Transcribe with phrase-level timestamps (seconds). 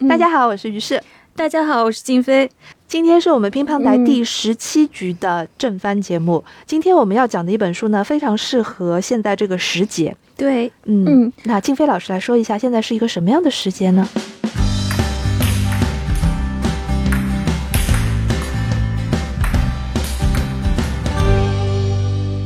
[0.00, 1.02] 大家好，我是于适。
[1.34, 2.50] 大家好，我是静飞。
[2.86, 6.44] 今天是我们乒乓台第十七局的正番节目。
[6.66, 10.14] 今天我们要讲的一本书呢，非常适合现在这个时节。
[10.36, 11.32] 对，嗯嗯。
[11.44, 14.06] 那静飞老师来说一下，现在是一个什么样的时节呢？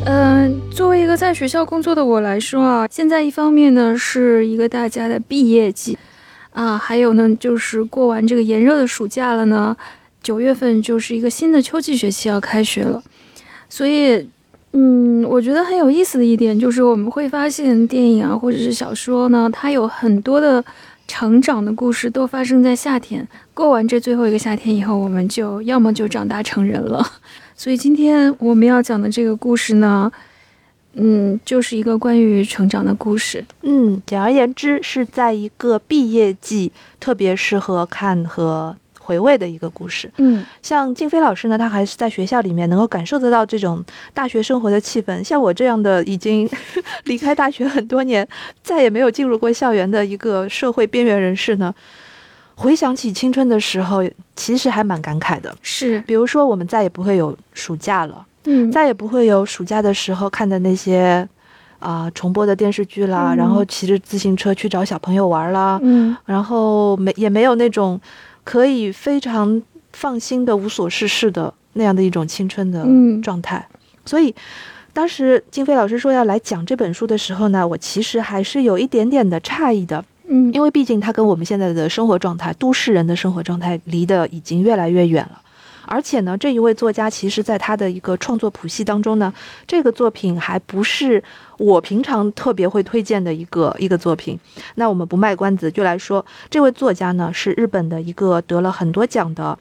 [0.04, 5.98] 嗯，作为一个在学校工作的我来说啊，现在一方面呢是一个大家的毕业季。
[6.52, 9.76] 啊，还有呢，就是过完这个炎热的暑假了呢，
[10.22, 13.02] 九月份就是一个新的秋季学期要开学了，
[13.68, 14.28] 所以，
[14.72, 20.64] 嗯，我觉得很有意思的一点就是我们会发现电影啊或者是小说呢，它有很多的
[21.06, 23.26] 成长的故事都发生在夏天。
[23.54, 27.04] 过完这最后一个夏天以后，我们就要么就长大成人了。
[27.56, 30.10] 所以今天我们要讲的这个故事呢。
[30.94, 33.44] 嗯，就是一个关于成长的故事。
[33.62, 40.10] 嗯，简而言之，是在一个毕业季特别适合看和回味的一个故事。
[40.18, 45.22] 嗯，像静飞老师呢，他还是在学校里面能够感受得到这种大学生活的气氛。
[45.22, 46.48] 像我这样的已经
[47.04, 48.26] 离开大学很多年，
[48.62, 51.74] 再也没有进入过校园的一个社会边缘人士呢，
[52.54, 54.04] 回想起青春的时候，
[54.36, 55.56] 其实还蛮感慨的。
[55.62, 58.26] 是，比如说我们再也不会有暑假了。
[58.44, 61.28] 嗯，再也不会有暑假的时候看的那些，
[61.78, 68.00] 啊，重播的电视剧啦，然后骑着自行车去找小朋友玩啦，嗯，然后没也没有那种
[68.44, 69.60] 可以非常
[69.92, 72.86] 放心的无所事事的那样的一种青春的
[73.22, 73.66] 状态。
[74.06, 74.34] 所以，
[74.92, 85.40] 当时金飞老师说要来讲这本书的时候呢，我其实还是有一点点的诧异的，嗯，因为毕竟它跟我们现在的生活状态，都市人的生活状态离得已经越来越远了。
[85.90, 89.34] 而且呢，这一位作家其实在他的一个创作谱系当中呢，
[89.66, 91.22] 这个作品还不是
[91.58, 94.38] 我平常特别会推荐的一个一个作品。
[94.76, 99.58] 那我们不卖关子，就来说这位作家呢是日本的一个得了很多奖的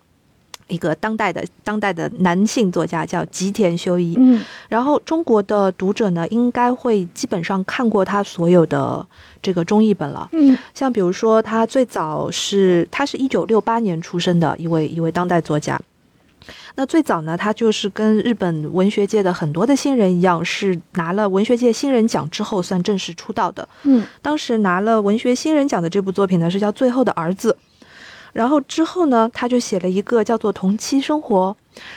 [0.67, 4.16] 一个当代的当代的男性作家，叫吉田修一。
[4.19, 9.03] 嗯，然后中国的读者呢应该会基本上看过他所有的
[9.41, 10.29] 这个中译本了。
[10.34, 15.79] 嗯，像比如说他最早是他是一九六八年出生的一位一位当代作家。
[16.75, 23.67] 那最早呢，他就是跟日本文学界的很多的新人一样，是拿了文学界新人奖之后算正式出道的。
[23.83, 27.51] 嗯，当时拿了文学新人奖的这部作品呢，是叫《最后的儿子》。
[28.31, 31.55] 然后之后呢，他就写了一个叫做《同期生活》，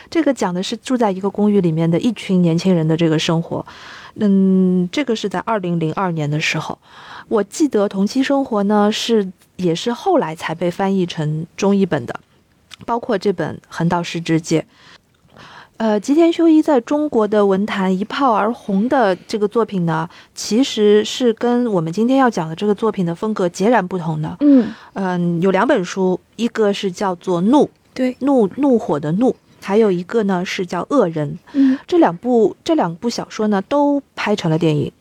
[0.09, 3.65] 这个讲的是住在一个公寓里面的一群年轻人的这个生活。
[4.15, 6.79] 嗯，这个是在二零零二年的时候，
[7.29, 12.19] 我记得《同期生活》呢是也是后来才被翻译成中译本的。
[12.85, 14.61] 包括这本《横道世之介》，
[15.77, 24.37] 呃，吉田修一在中国的文坛一炮而红的这个作品呢，其实是跟我们今天要讲的这个作品的风格截然不同的。
[24.41, 31.33] 嗯嗯，有两本书，一个是叫做《怒》，对，怒怒火的怒，还有一个呢是叫《恶人》。
[31.53, 34.93] 嗯，这两部这两部小说呢都拍成了电影。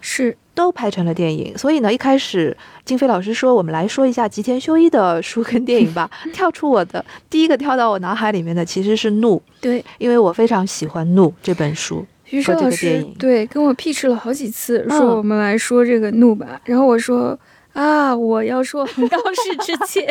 [0.00, 0.36] 是。
[0.54, 6.10] 都拍成了电影，所以呢，一开始金飞老师说，我们来说一下吉田修一的书跟电影吧。
[6.32, 12.04] 跳出我的第一个跳到我脑海里面的其实是《怒》，对，因为我非常喜欢《怒》这本书
[12.44, 13.14] 和这个电影。
[13.18, 17.38] 对，跟我 pitch 了好几次，说我们来说这个《怒》吧，然后我说。
[17.72, 18.14] 啊！
[18.14, 20.06] 我要说横道世之切，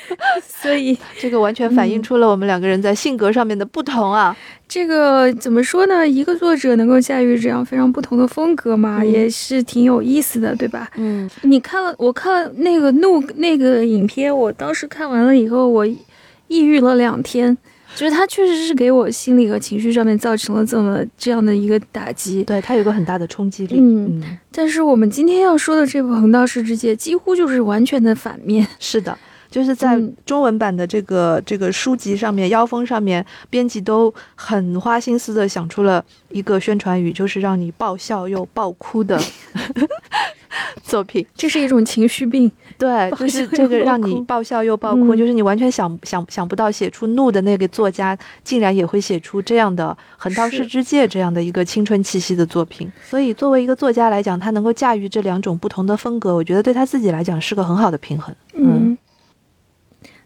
[0.44, 4.36] 所以这个完全反映出了我们两个人在性格上面的不同啊。
[4.68, 6.06] 这个怎么说呢？
[6.06, 10.90] 一个作者能够驾驭这样非常不同的风格嘛，也是挺有意思的，对吧？
[10.96, 17.56] 嗯，你看了我看了那个怒那个影片，我当时看完了以后，我抑郁了两天。
[17.96, 23.76] 就是他确实是给我心理和情绪上面造成了这么这样的一个打击，对他有个很大的冲击力。
[23.80, 28.66] 嗯，但是我们今天要说的这部《横道世之介》几乎就是完全的反面。
[28.78, 29.16] 是的，
[29.50, 39.18] 就是在中文版的这个这个书籍上面，腰封上面，编辑都很花心思的想出了一个宣传语，就是让你爆笑又爆哭的
[40.82, 41.26] 作品。
[41.34, 42.50] 这是一种情绪病。
[42.78, 52.92] 对，就是这个让你爆笑又爆哭，就是你完全想想想不到，写出怒的那个作家竟然也会写出这样的《横道世之介》这样的一个青春气息的作品。
[53.02, 58.34] 所以，作为一个作家来讲，他能够驾驭这两种不同的风格，我觉得对他自己来讲是个很好的平衡。
[58.52, 58.98] 嗯，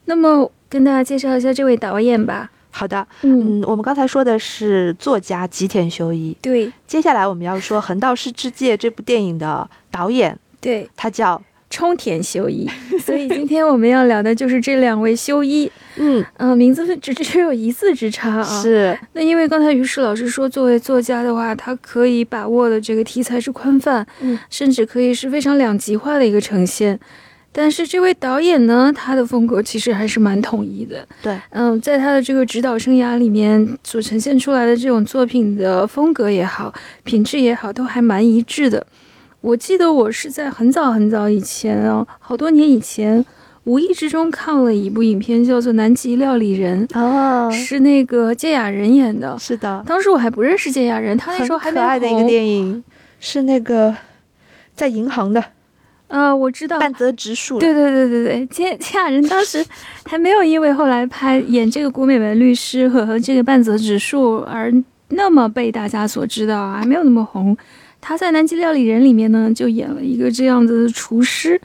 [0.06, 2.50] 那么跟大家介绍一下这位导演吧。
[2.70, 6.72] 好的，嗯，我们刚才说的是作家吉田修一，对。
[6.87, 11.40] 接下来我们要说《横道世之介》这部电影的导演，对，他叫。
[11.72, 12.69] 冲田修一，
[12.99, 15.70] 所以今天我们要聊的就是这两位修一。
[15.99, 18.43] 嗯嗯，名字只只有一字之差啊。
[18.43, 18.99] 是。
[19.12, 26.99] 那因为刚才于适老师说，作为作家的话，他可以把握的这个题材是宽泛，嗯，甚至可以是非常两极化的一个呈现。
[27.52, 31.06] 但是这位导演呢，他的风格其实还是蛮统一的。
[31.23, 36.73] 对，嗯，在他的这个指导生涯里面所呈现出来的这种作品的风格也好，
[37.05, 38.87] 品质也好，都还蛮一致的。
[39.41, 43.25] 我记得我是在很早很早以前啊，好多年以前。
[43.64, 49.38] 无意之中看了一部影片，叫做《南极料理人》，哦，是那个芥雅人演的。
[49.38, 52.82] 是的，当时我还不认识芥雅人，他那时候还可爱的一个电影，
[53.20, 53.94] 是那个
[54.75, 55.44] 在银行的。
[56.10, 57.58] 呃，我知道半泽直树。
[57.58, 59.64] 对对对对对，千千雅人当时
[60.04, 64.72] 还没有因为后来拍演这个古美文律师和和这个半泽直树而
[65.10, 67.56] 那么被大家所知道，还没有那么红。
[68.00, 71.60] 他在《南极料理人》里面呢，就演了一个这样子的厨师。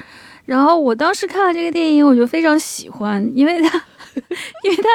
[0.45, 3.81] 然后我当时看了这个电影，我就非常喜欢，因为他，
[4.63, 4.89] 因为他，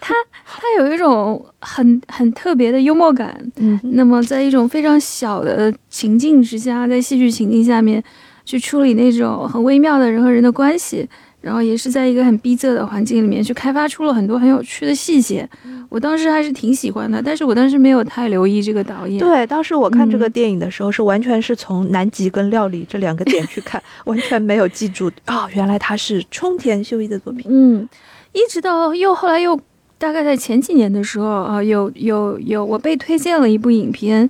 [0.00, 0.14] 他，
[0.44, 3.40] 他有一种很很特别的幽默感。
[3.56, 8.02] 嗯，那么在一种非常小的情境之下，在戏剧情境下面
[8.50, 11.08] 去处理那种很微妙的人和人的关系。
[11.42, 15.48] 然后也是在一个很逼仄的环境里面去开发出了很多很有趣的细节，
[15.88, 19.18] 我当时还是挺喜欢的，但是我当时没有太留意这个导演。
[19.18, 27.46] 对，当时我看这个电影的时候是完全是从南极跟料理这两个点去看，完全没有记住哦，原来他是冲田秀一的作品。
[27.48, 27.88] 嗯，
[28.32, 29.58] 一直到又后来又
[29.96, 34.28] 大概在前几年的时候啊，有有有我被推荐了一部影片。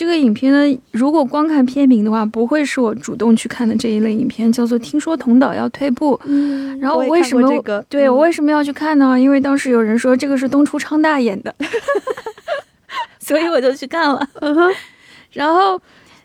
[0.00, 6.14] 这个影片呢，如果光看片名的话，不会是我主动去看的这一类影片，叫做《听说同岛要退步》。
[6.24, 7.84] 嗯，然后我为什么这个？
[7.86, 9.20] 对我为什么要去看呢？
[9.20, 11.54] 因为当时有人说这个是东出昌大演的，
[13.20, 14.26] 所以我就去看了。
[15.32, 15.78] 然后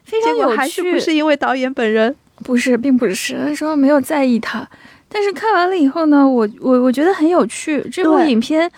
[0.05, 2.15] 非常有趣，还是不是因为导演本人？
[2.45, 4.65] 不是，并不是那时候没有在意他。
[5.09, 7.85] 但是看完了以后呢，我我我觉得很有趣。
[7.91, 8.71] 这部影片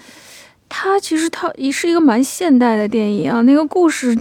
[0.68, 4.18] 它其实它也是一个蛮现代的电影啊，那个故事。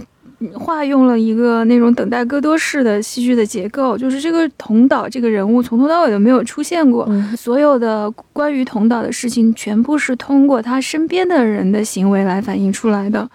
[0.53, 13.29] 化用了一个那种等待戈多式的戏剧的结构，就是这个童岛这个人物从头到尾都没有出现过，所有的关于童岛的事情全部是通过他身边的人的行为来反映出来的，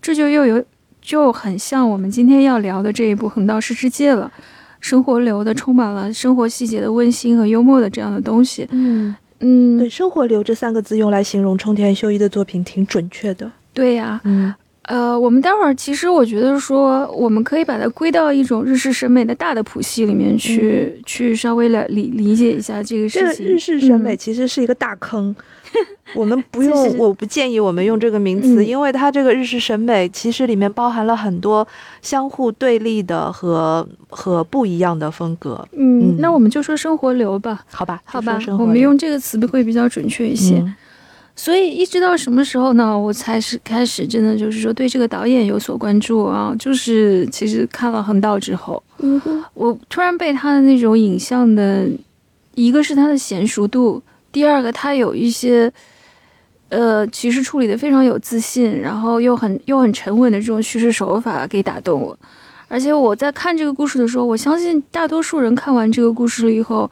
[0.00, 0.64] 这就又有
[1.02, 4.32] 就很像我们今天要聊的这一部《横道世之介》了，
[4.80, 8.66] 生活流的充满了生活细节的温馨和幽默的这样的东西。
[8.70, 9.14] 嗯。
[9.40, 13.52] 嗯，对，生活流这三个字用来形容冲田秀一的作品挺准确的。
[13.74, 14.54] 对呀，嗯。
[14.86, 23.44] 呃，我们待会儿其实我觉得说，我们可以把它归到一种日式审美的大的谱系里面去，去稍微来理理解一下这个事情。
[23.46, 25.34] 这日式审美其实是一个大坑，
[26.14, 31.66] 我们不用，我不建议我们用这个名词，因为它这个日式审美其实里面包含了很多
[32.00, 35.66] 相互对立的和和不一样的风格。
[35.72, 40.64] 嗯，那我们就说生活流吧，好吧，好吧，我们用这个词会比较准确一些。
[41.38, 42.98] 所以一直到什么时候呢？
[42.98, 46.56] 我才是开始真的就是说对这个导演有所关注啊。
[46.58, 49.20] 就是其实看了《横道》之后，嗯，
[49.52, 51.86] 我突然被他的那种影像的，
[52.54, 54.02] 一个是他的娴熟度，
[54.32, 55.70] 第二个他有一些，
[56.70, 62.18] 呃，其实处理的非常有自信，然后又很又很沉稳的这种叙事手法给打动我。
[62.66, 66.90] 而且我在看这个故事的时候，我相信大多数人看完这个故事了以后，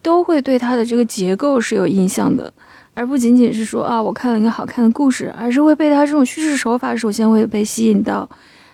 [0.00, 2.50] 都会对他的这个结构是有印象的。
[2.94, 8.28] 而不仅仅是说啊，我看了一个好看的故事，而是会被他这种叙事手法，首先会被吸引到。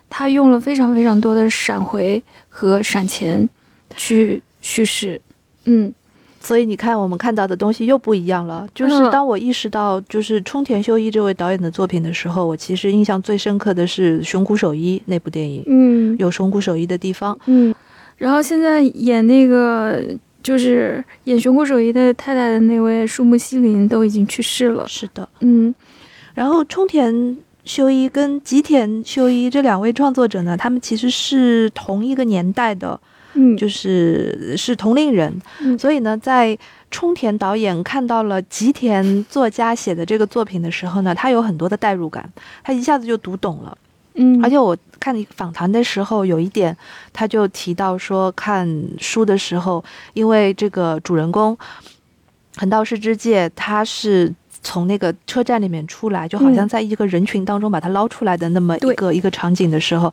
[0.09, 3.49] 他用了非常非常多的闪回和闪前
[3.97, 5.21] 去叙事，
[5.67, 5.93] 嗯，
[6.41, 8.67] 所以你看，我们看到的东西又不一样了。
[8.75, 17.73] 就是当我意识到就是冲田修一这位导演的作品的时候，我其实印象最深刻的是《熊谷守一》那部电影，嗯，有熊谷守一的地方，嗯，
[18.17, 20.03] 然后现在演那个。
[20.42, 24.87] 就是演熊谷守一的太太的那位树木希林都已经去世了。
[24.88, 25.75] 是的，嗯，
[26.35, 32.99] 然后冲田修一跟吉田修一这两位创作者呢，他们其实是同一个年代的，
[33.35, 35.40] 嗯，就是是同龄人，
[35.78, 36.59] 所以呢，在
[36.90, 42.28] 冲田导演看到了吉田作家写的这个作品的时候呢，他有很多的代入感，
[42.64, 43.76] 他一下子就读懂了。
[44.14, 46.76] 嗯，而且我看你访谈的时候，有一点，
[47.12, 49.83] 他就提到说，看书的时候，
[50.14, 51.57] 因为这个主人公
[52.57, 60.12] 横道世之介，他是从那个车站里面出来，就好像在一个人群当中把他捞出来的那么一个一个场景的时候，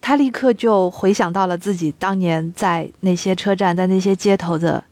[0.00, 4.84] 他立刻就回想到了自己当年在那些车站、在那些街头的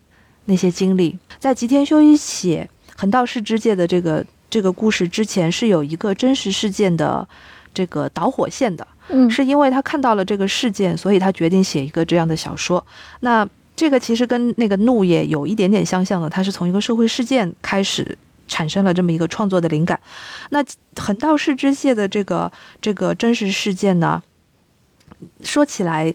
[0.46, 1.16] 那些经历。
[1.38, 7.28] 在吉田修一写横道世之介的这个这个故事之前，是有一个真实事件的。
[7.72, 12.84] 这个导火线的，嗯，是因为他看到了这个事件，所以他决定写一个这样的小说。
[13.20, 19.98] 那这个其实跟那个怒也有一点点相像的，他是从一个社会事件开始产生了这么一个创作的灵感。
[20.50, 20.62] 那
[20.96, 22.50] 横道世之介的这个
[22.80, 24.22] 这个真实事件呢，
[25.42, 26.12] 说起来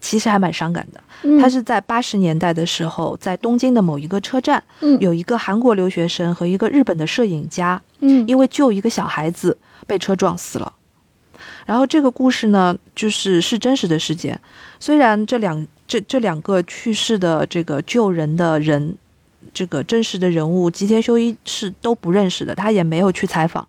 [0.00, 1.00] 其实还蛮伤感的。
[1.22, 9.56] 嗯他是在八十年代的时候，在东京的某一个车站，嗯有一个韩国留学生和一个日本的摄影家，嗯因为救一个小孩子
[9.86, 10.72] 被车撞死了。
[11.66, 14.40] 然后这个故事呢，就是是真实的事件。
[14.78, 18.96] 虽然这两这这两个去世的这个救人的人，
[19.52, 23.66] 这个真实的人物吉田修一是都不认识的，他也没有去采访，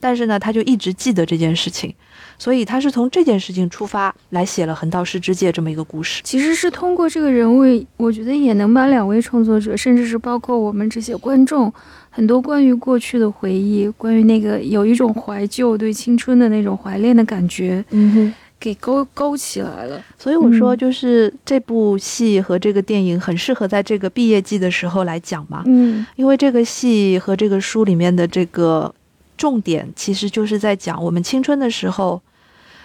[0.00, 1.94] 但是呢，他就一直记得这件事情，
[2.38, 6.20] 所以他是从这件事情出发来写了《横道世之介》这么一个故事。
[6.24, 11.72] 其实是通过这个人物，我觉得也能把两位创作者，甚至是包括我们这些观众，
[12.08, 18.34] 很多关于过去的回忆，关于那个有一种怀旧、对青春的那种怀恋的感觉，嗯哼。
[18.60, 20.02] 给勾勾起来了。
[20.18, 28.92] 所以我说，嗯就是这部戏和这个电影很适合在这个毕业季的时候来讲嘛，嗯因为这个戏和这个书里面的这个
[29.36, 32.20] 重点，其实就是在讲我们青春的时候，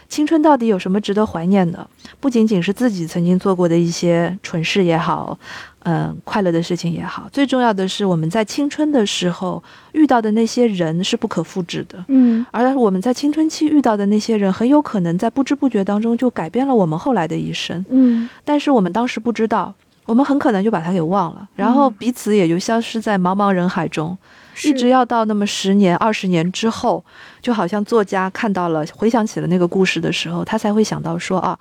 [0.10, 1.88] 青春到底有什么值得怀念的？
[2.20, 5.38] 不仅仅是自己曾经做过的一些蠢事也好，
[5.80, 9.62] 嗯，快乐的事情也好，最重要的是我们在青春的时候
[9.94, 12.04] 遇到的那些人是不可复制的。
[12.08, 17.84] 嗯而我们在青春期遇到的那些人，很有可能在不知不觉当中就改变了我们后来的一生。
[17.90, 19.74] 嗯但是我们当时不知道，
[20.06, 27.04] 我们很可能就把它给忘了，然后彼此也就消失在茫茫人海中，是一直要到那么十年、二十年之后，
[27.42, 31.60] 就好像作家看到了、回想起了那个故事的时候，他才会想到说啊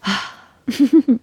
[0.00, 0.10] 啊。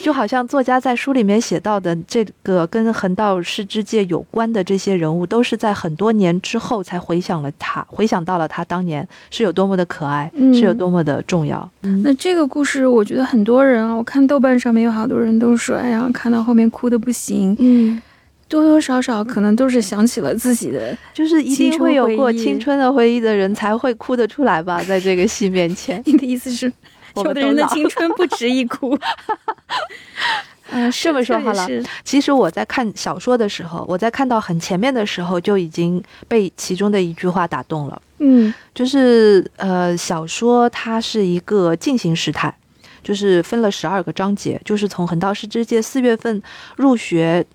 [0.00, 10.54] 就好像作家在书里面写到的这个跟横道世之介有关的这些人物，都是在很多年之后才回想了他，回想到了他当年是有多么的可爱，嗯。
[10.54, 11.68] 是有多么的重要。
[11.82, 12.00] 嗯。
[12.02, 18.00] 那这个故事，我觉得很多人啊，我看豆瓣上面有好多人都说，哎呀，看到后面哭的不行，嗯，
[18.52, 20.94] 多多少少可能都是想起了自己的。
[21.14, 26.02] 就是一定会有过青春的回忆的人才会哭得出来吧， 在这个戏面前。
[26.04, 26.70] 你的意思是，
[27.14, 28.98] 我有的人的青春不值一哭？
[30.70, 31.66] 嗯， 是这么说好了
[32.04, 38.02] 其实我在看小说的时候，我在看到很前面的时候，就已经被其中的一句话打动了。
[38.18, 42.54] 嗯就是呃，小说它是一个进行时态，
[43.02, 46.42] 就是分了十二个章节，就是从横道世之介四月份
[46.76, 47.46] 入学。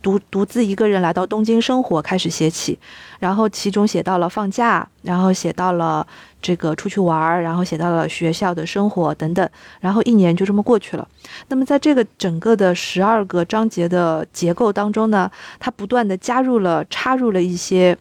[0.00, 2.78] 独独自一个人来到东京生活开始写起，
[3.18, 6.06] 然后其中写到了放假，然后写到了
[6.40, 9.48] 这个出去玩儿，然后写到了学校的生活等等，
[9.80, 11.06] 然后一年就这么过去了。
[11.48, 17.96] 那么在这个整个的十二个章节的结构当中呢，它不断的加入了插入了一些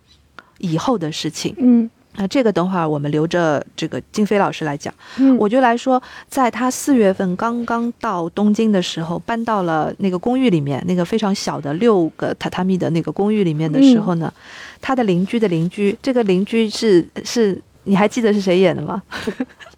[0.60, 1.56] 以后的事情。
[1.58, 4.94] 嗯那这个等会儿我们留着这个金飞老师来讲。
[5.18, 14.34] 嗯，我就来说，在他四月份刚刚到东京的时候，搬到了那个公寓里面，那个非常小的六个榻榻米的那个公寓里面的时候呢，
[14.82, 19.02] 他的邻居的邻居，这个邻居是是，你还记得是谁演的吗？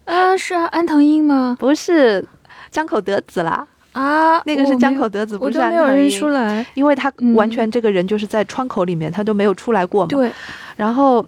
[0.06, 1.56] 啊 是啊，安藤樱吗？
[1.60, 2.24] 不是
[2.70, 6.66] 江口德子啦，啊，那个是江口德子，不是都没有认安藤樱出来。
[6.74, 10.08] 因为他嗯完全这个人就是在窗口里面，他都没有出来过嘛。
[10.08, 10.32] 对，
[10.76, 11.24] 然后，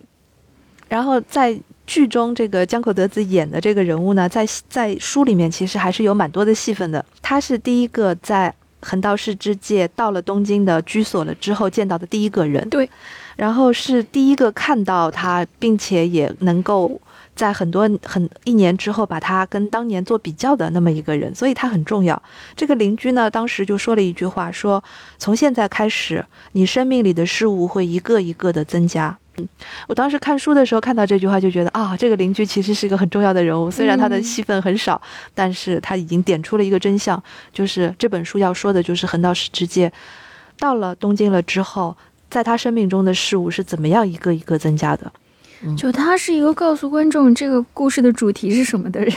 [0.93, 7.03] 然后在剧中，这个江口德子演的这个人物呢，在在书里面其实还是有蛮多的戏份的。
[7.23, 12.69] 他是第一个在横道世之介到了东京的居所了之后见到的第一个人。
[12.69, 12.87] 对，
[13.37, 17.01] 然后是第一个看到他，并且也能够。
[17.35, 22.23] 在很多很一年之后，把他跟当年做比较的那么一个人，所以他很重要。
[22.55, 24.85] 这个邻居呢，当时就说了一句话，说
[25.17, 26.23] ：“从现在开始，
[26.53, 29.49] 你生命里的事物会一个一个的增加。”嗯，
[29.89, 35.01] 我当时看书的时候看到这句话，就觉得啊，这个邻居其实是一个很重要的人物，虽然他的嗯戏份很少，
[35.35, 37.23] 但是他已经点出了一个真相，
[37.53, 39.91] 就是这本书要说的就是横道世之介
[40.59, 41.97] 到了东京了之后，
[42.31, 45.11] 在他生命中的事物是怎么样一个一个增加的。
[45.77, 49.15] 就他是一个告诉观众这个故事的主题是什么的人。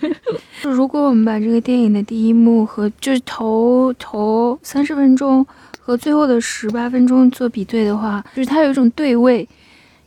[0.62, 5.46] 就如果我们把这个电影的第一幕和就是头头三十分钟
[5.92, 9.46] 和最后的十八分钟做比对的话，就是它有一种对位。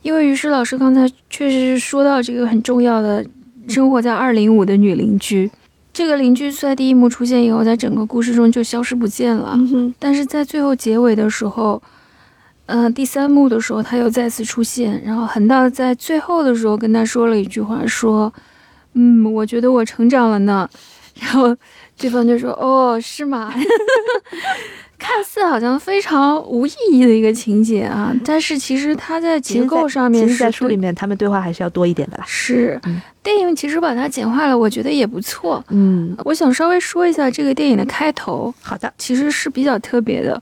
[0.02, 3.24] 因为于诗老师刚才确实是说到这个很重要的
[3.68, 5.50] 生活在二零五的女邻居，
[5.92, 9.52] 这个邻居在第一幕出现以后，在整个故事中就消失不见了。
[9.54, 11.82] 嗯，但是在最后结尾的时候，
[12.66, 18.32] 嗯、第三幕的时候，他又再次出现，然后横道在最后的时候跟他说了一句话，说
[18.94, 20.68] ：“嗯，我觉得我成长了呢。
[21.18, 21.56] ”然后
[21.98, 23.52] 对方就说：“哦，是吗？”
[24.98, 32.24] 看似好像非常无意义的一个情节啊，但是其实它在结构上面其实，在书里面他们对话还是要多一点的啦。
[32.26, 35.62] 是嗯电影其实把它简化了，我觉得也不错。
[35.70, 40.40] 嗯，我想稍微说一下这个电影的开头，好的，其实是比较特别的。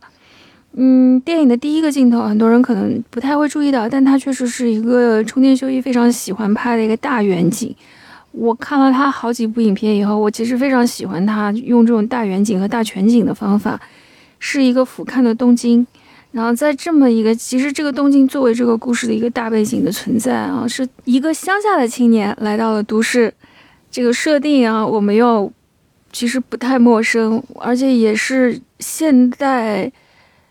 [0.76, 7.74] 嗯，电影的第一个镜头，很多人可能不太会注意到，但它确实是一个冲田修一非常喜欢拍的一个大远景。
[8.32, 13.80] 我看了他好几部影片以后，我其实非常喜欢他用这种大远景和大全景的方法，
[14.46, 15.86] 是一个俯瞰的东京。
[16.32, 23.32] 然后在这么一个，其实这个东京作为这个故事的一个大背景的存在啊，是一个乡下的青年来到了都市，
[23.90, 25.50] 这个设定啊，我们又
[26.12, 29.90] 其实不太陌生，而且也是现代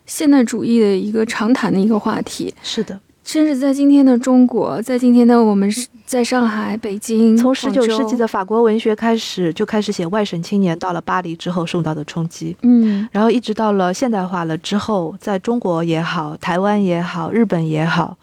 [0.05, 2.51] 现代主义的一个常谈的一个话题。
[2.63, 13.07] 是的，甚至在今天的中国，在今天的我们是在上海、北京，从十九世纪的法国文学开始，就开始写外省青年到了巴黎之后受到的冲击，嗯。
[13.11, 18.17] 然后一直到了现代化了之后，在中国也好，台湾也好，日本也好，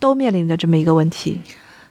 [0.00, 1.40] 都面临着这么一个问题。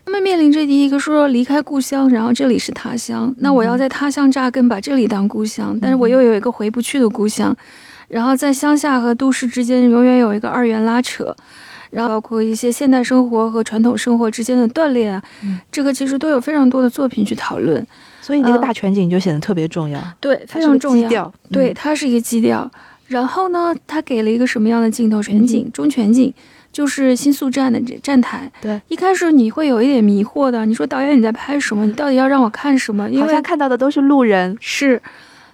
[0.04, 7.56] 他们面临着第一个说离开故乡，然后这里是他乡，那我要在他乡扎根，把这里当故乡，但是我又有一个回不去的故乡，
[8.08, 11.34] 然后在乡下和都市之间永远有一个二元拉扯，
[11.92, 17.86] 然后包括一些现代生活和传统生活之间的断裂啊，嗯这个其实都有非常多的作品去讨论，
[18.22, 21.32] 所以那个嗯大全景就显得特别重要，对，非常重要。
[21.52, 22.70] 对，嗯，它是一个基调。
[23.08, 25.22] 然后呢，它给了一个什么样的镜头？
[25.22, 26.34] 全景、中全景，
[26.72, 28.50] 就是新宿站的这站台。
[28.62, 31.86] 对，一开始你会有一点迷惑的，你说导演你在拍什么？
[31.86, 33.10] 你到底要让我看什么？
[33.10, 34.58] 因为好像看到的都是路人。
[34.62, 35.02] 是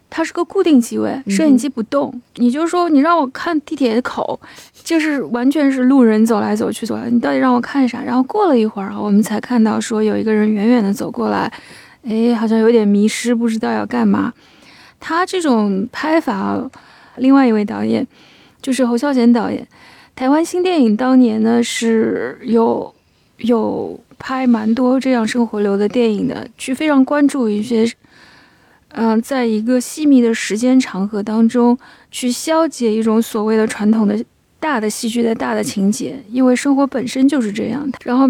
[0.10, 2.22] 它是个固定机位，嗯摄影机不动。
[2.36, 4.40] 你就说你让我看地铁口，
[4.84, 8.02] 就是完全是路人走来走去走来，你到底让我看啥？
[8.02, 11.52] 然后过了一会儿啊，我们才看到说有一个人远远的走过来，
[12.04, 14.34] 哎，好像有点迷失，不知道要干嘛。
[15.00, 16.72] 他这种拍法啊，
[17.18, 18.06] 另外一位导演
[18.62, 19.68] 就是侯孝贤导演，
[20.16, 22.94] 台湾新电影当年呢是有
[23.38, 27.86] 有拍蛮多这样生活流的电影的，去非常关注一些，
[29.00, 31.78] 嗯、在一个细密的时间长河当中，
[32.10, 34.26] 去消解一种所谓的传统的
[34.60, 37.88] 大的戏剧的大的情节，因为生活本身就是这样。
[38.04, 38.28] 然后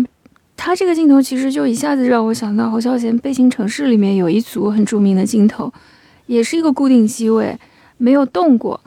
[0.58, 5.72] 他这个镜头其实就一下子让我想到侯孝贤《悲情城市》里面有一组很著名的镜头，
[6.26, 7.58] 也是一个固定机位，
[7.98, 8.78] 没有动过，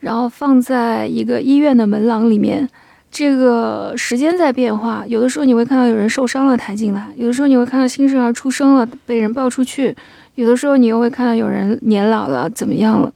[0.00, 2.68] 然后放在一个医院的门廊里面。
[3.10, 9.92] 这个时间在变化，有的时候你会看到有人受伤了抬进来，有的时候你会看到新生儿出生了被人抱出去，
[10.40, 13.12] 有的时候你又会看到有人年老了怎么样了，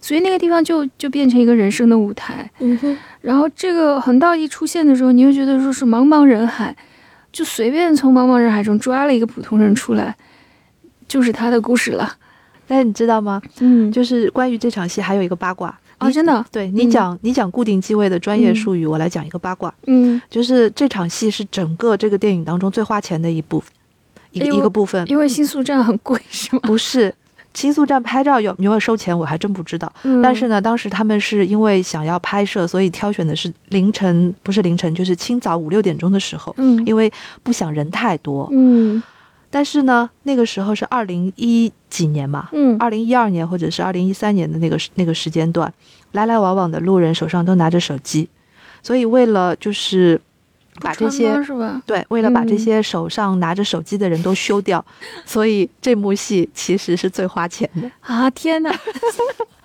[0.00, 2.48] 所以那个地方就就变成一个人生的舞台。
[2.60, 6.76] 嗯哼，然后这个横道一出现的时候，你又觉得说是茫茫人海，
[7.32, 10.16] 就随便从茫茫人海中抓了一个普通人出来，
[11.08, 12.14] 就是他的故事了。
[12.68, 13.42] 但你知道吗？
[13.58, 15.76] 嗯，就是关于这场戏还有一个八卦。
[15.98, 16.90] 哦，真的，对你嗯。
[16.90, 23.60] 讲、你讲固定机位的专业术语，我来讲一个八卦，嗯，就是这场戏是整个这个电影当中最花钱的一部
[24.32, 26.60] 一个、一个部分，因为新宿站很贵，是吗？
[26.62, 27.14] 不是。
[27.54, 29.92] 新宿站拍照有有没有收钱，我还真不知道。
[30.04, 37.10] 嗯但是呢，当时他们是因为想要拍摄，所以挑选的是凌晨，不是凌晨，就是清早五六点钟的时候，嗯因为
[37.42, 38.48] 不想人太多。
[38.52, 39.02] 嗯
[39.50, 45.72] 但是呢，那个时候是二零一几年嘛，嗯二零一二年或者是二零一三年的那个那个时间段，
[46.12, 48.28] 来来往往的路人手上都拿着手机，
[48.84, 50.20] 所以为了就是
[50.80, 51.80] 把这些是吧？
[51.86, 54.84] 对，为了把这嗯些手上拿着手机的人都修掉，
[55.24, 57.90] 所以这幕戏其实是最花钱的。
[58.00, 58.74] 啊天哪！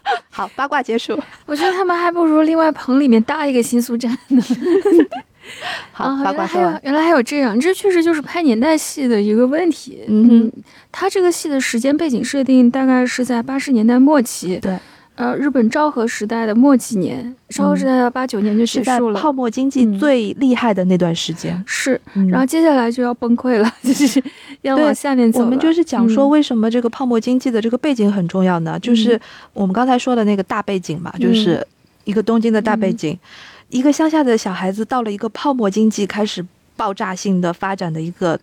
[0.30, 1.18] 好，八卦结束。
[1.46, 4.44] 我觉得他们还不如另外棚里面搭一个新宿站呢。
[5.94, 6.82] 好，啊，八原来还有卦说完。
[6.84, 10.04] 原来还有这样，这确实就是拍年代戏的一个问题。
[10.08, 14.78] 嗯哼它这个戏的时间背景设定大概是在八十年代末期，对，
[15.16, 21.64] 呃，日本昭和时代的末几年，昭和时代到八九年就结束了，泡沫经济嗯最厉害的那段时间。
[21.68, 24.22] 是，嗯然后接下来就要崩溃了， 就是
[24.62, 25.46] 要往下面走了。
[25.46, 28.80] 我们就是讲说，嗯为什么这个泡沫经济的这个背景很重要呢？
[28.80, 29.20] 就是
[29.54, 31.66] 我们刚才说的那个大背景嘛，嗯就是
[32.06, 33.18] 一个东京的大背景，
[33.70, 36.44] 一个乡下的小孩子到了一个泡沫经济开始
[36.76, 38.40] 爆炸性的发展的一个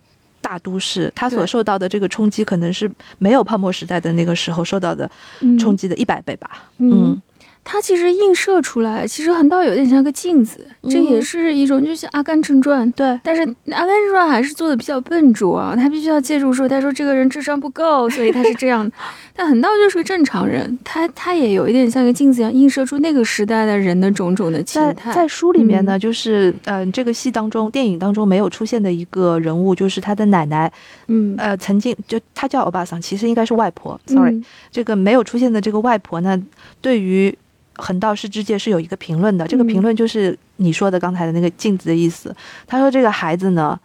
[0.51, 5.09] 大都市，它所受到的这个冲击可能是没有泡沫时代的那个时候受到的
[5.39, 5.57] 嗯。
[5.57, 6.69] 冲击的一百倍吧。
[6.79, 7.21] 嗯，
[7.63, 12.87] 它其实映射出来，其实横道有点像个镜子，这也嗯是一种，就像《阿甘正传》。
[12.95, 18.91] 对，但是《阿甘正传》还是做的比较笨拙啊，他必须要借助说，他说这个人智商不够，所以他是这样。
[19.33, 25.11] 但横道就是个正常人，他他也有一点像个镜子一样，映射出那个时代的人的种种的情在态。
[25.13, 30.71] 在书里面呢，就是嗯、呃这个戏当中，电影当中没有出现的一个人物，就是他的奶奶，
[31.07, 36.41] 嗯呃，曾经就他叫欧巴桑，其实应该是外婆，sorry，、嗯这个没有出现的这个外婆呢，
[36.81, 37.35] 对于
[37.81, 39.47] 横道世之介是有一个评论的。
[39.47, 42.33] 这个嗯评论就是你说的刚才的那个镜子的意思。
[42.67, 43.77] 他说这个孩子呢，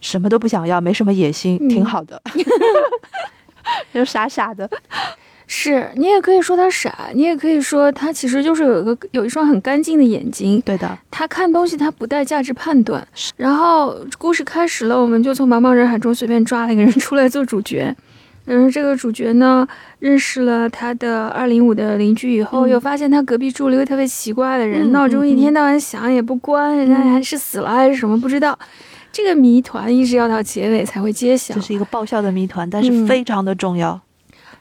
[0.00, 2.22] 什么都不想要，没什么野心，嗯挺好的，
[3.92, 4.70] 就傻傻的。
[5.52, 13.04] 是你也可以说他傻，你也可以说他其实就是有一个有一双很干净的眼睛，对的，他看东西他不带价值判断。
[13.36, 17.92] 然后故事开始了，我们就从茫茫人海中随便抓了一个人出来做主角。
[18.52, 19.64] 嗯，这个主角呢，
[20.00, 28.58] 认识了他的二零五的邻居以后，嗯又发现他隔壁住了一个特别奇怪的人，嗯闹钟嗯一天到晚响也不关，人家嗯还是死了还是什么不知道。
[29.12, 31.60] 这个谜团一直要到结尾才会揭晓这。
[31.60, 34.00] 是一个爆笑的谜团，但是嗯非常的重要。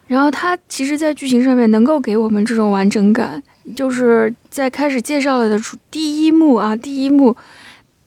[0.06, 3.41] 然后他其实，在剧情上面能够给我们这种完整感，
[3.75, 7.36] 就是在开始介绍了的出第一幕啊，第一幕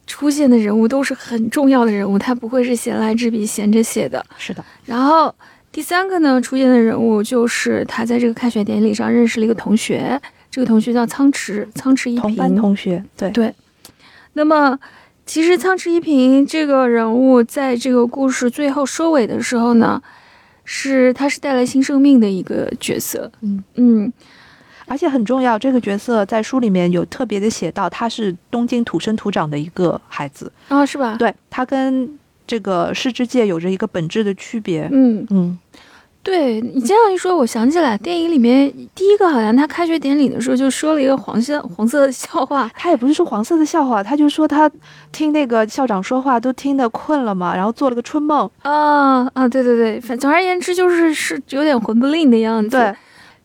[0.07, 4.25] 出现的人物都是很重要的人物，他不会是闲来之笔闲着写的。
[4.37, 5.33] 是的，然后
[5.73, 12.61] 第三个呢，出现的人物就是他在这个开学典礼上认识了一个同学，这个同学叫仓池，仓池一平同班平。
[12.61, 13.55] 同学，对对，
[14.35, 14.79] 那么
[15.25, 20.01] 其实仓池一平这个人物，在这个故事最后收尾的时候呢，
[20.65, 23.33] 是他是带来新生命的一个角色。
[23.41, 24.13] 嗯嗯，
[24.87, 31.17] 而且很重要，这个角色在书里面有特别的写到，他是东京土生土长的一个孩子，啊，是吧？
[31.19, 32.19] 对他跟
[32.53, 34.87] 这个世之界有着一个本质的区别。
[34.93, 35.59] 嗯，嗯，
[36.23, 42.71] 对你这样一说，我想起来，电影里面第一个好像他开学典礼的时候就说了一个黄色黄色的笑话。
[42.75, 44.71] 他也不是说黄色的笑话，他就说他
[45.11, 48.51] 听那个校长说话都听得困了嘛，然后做了个春梦。
[48.61, 52.77] 啊啊，对对对，反总而言之就是是有点魂不吝的样子。
[52.77, 52.95] 对，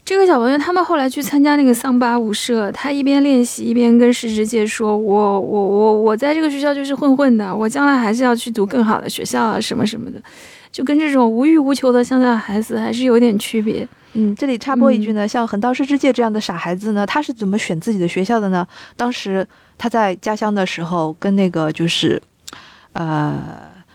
[0.08, 10.18] 这个小朋友他们后来去参加那个桑巴舞社，他一边练习一边跟石之介说：“我我我我在这个学校就是混混的，我将来还是要去读更好的学校啊，什么什么的。”
[10.72, 13.86] 就跟这种无欲无求的乡下孩子还是有点区别。
[14.14, 18.66] 嗯，这里插播一句呢，像横道世之介这样的傻孩子呢，他是怎么选自己的学校的呢？
[18.96, 19.46] 当时
[19.78, 22.22] 他在家乡的时候，跟那个就是，
[22.94, 23.36] 呃，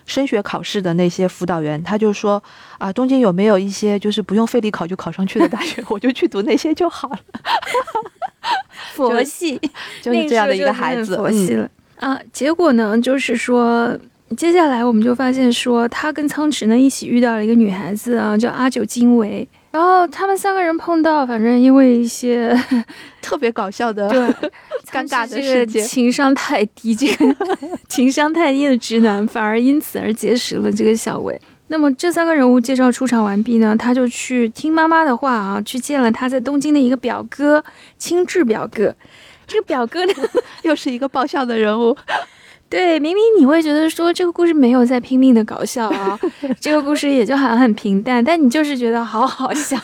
[0.06, 2.42] 升学考试的那些辅导员，他就说
[2.78, 7.18] 啊，东京有没有一些就是不用费力考就考上去的大学， 我就去读那些就好了，
[8.94, 9.60] 佛系，
[10.00, 11.16] 就是这样的一个孩子。
[11.16, 12.20] 嗯佛系了、啊。
[12.32, 13.98] 结果呢，就是说。
[14.34, 19.46] 接下来我们就发现说，他跟仓池呢一起遇到了一个女孩子啊，叫阿九金维。
[19.72, 22.54] 然后他们三个人碰到，反正因为一些
[23.22, 24.20] 特别搞笑的，对
[24.92, 27.35] 尴尬的这世界情商太低，这 个
[27.88, 31.40] 情商太低的直男，反而因此而结识了这个小维。
[31.68, 37.64] 那么这三个人物介绍出场完毕呢，他就去听妈妈的话啊，去见了他在东京的一个表哥，
[37.96, 38.94] 青志表哥。
[39.46, 40.12] 这个表哥呢，
[40.64, 41.96] 又是一个爆笑的人物。
[42.72, 46.18] 对，明明你会觉得说这个故事没有在拼命的搞笑啊，
[46.58, 49.76] 这个故事也就好像很平淡，但你就是觉得好好笑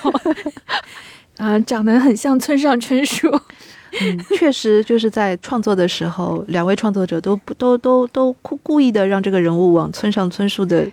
[1.36, 3.28] 啊， 长得很像村上春树。
[4.00, 10.86] 嗯，确实就是在创作的时候，两位创作者都不都都都故故意的让这个人物往村上春树的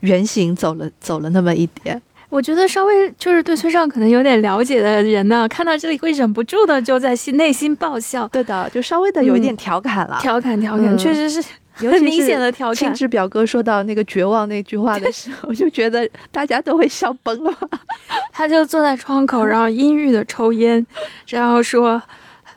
[0.00, 2.00] 原型走了走了那么一点。
[2.34, 11.38] 我觉得稍微就是对村上可能有点了解的人呢，看到这里会忍不住的就在心内心爆笑，对的，就稍微的有一点调侃了，调侃调侃，嗯确实是
[11.78, 12.94] 尤其是很明显的调青侃。
[12.96, 17.56] 之表哥说到那个绝望那句话的时候， 我就觉得大家都会笑崩了。
[18.34, 20.84] 他就坐在窗口，然后阴郁的抽烟，
[21.28, 22.02] 然后说：“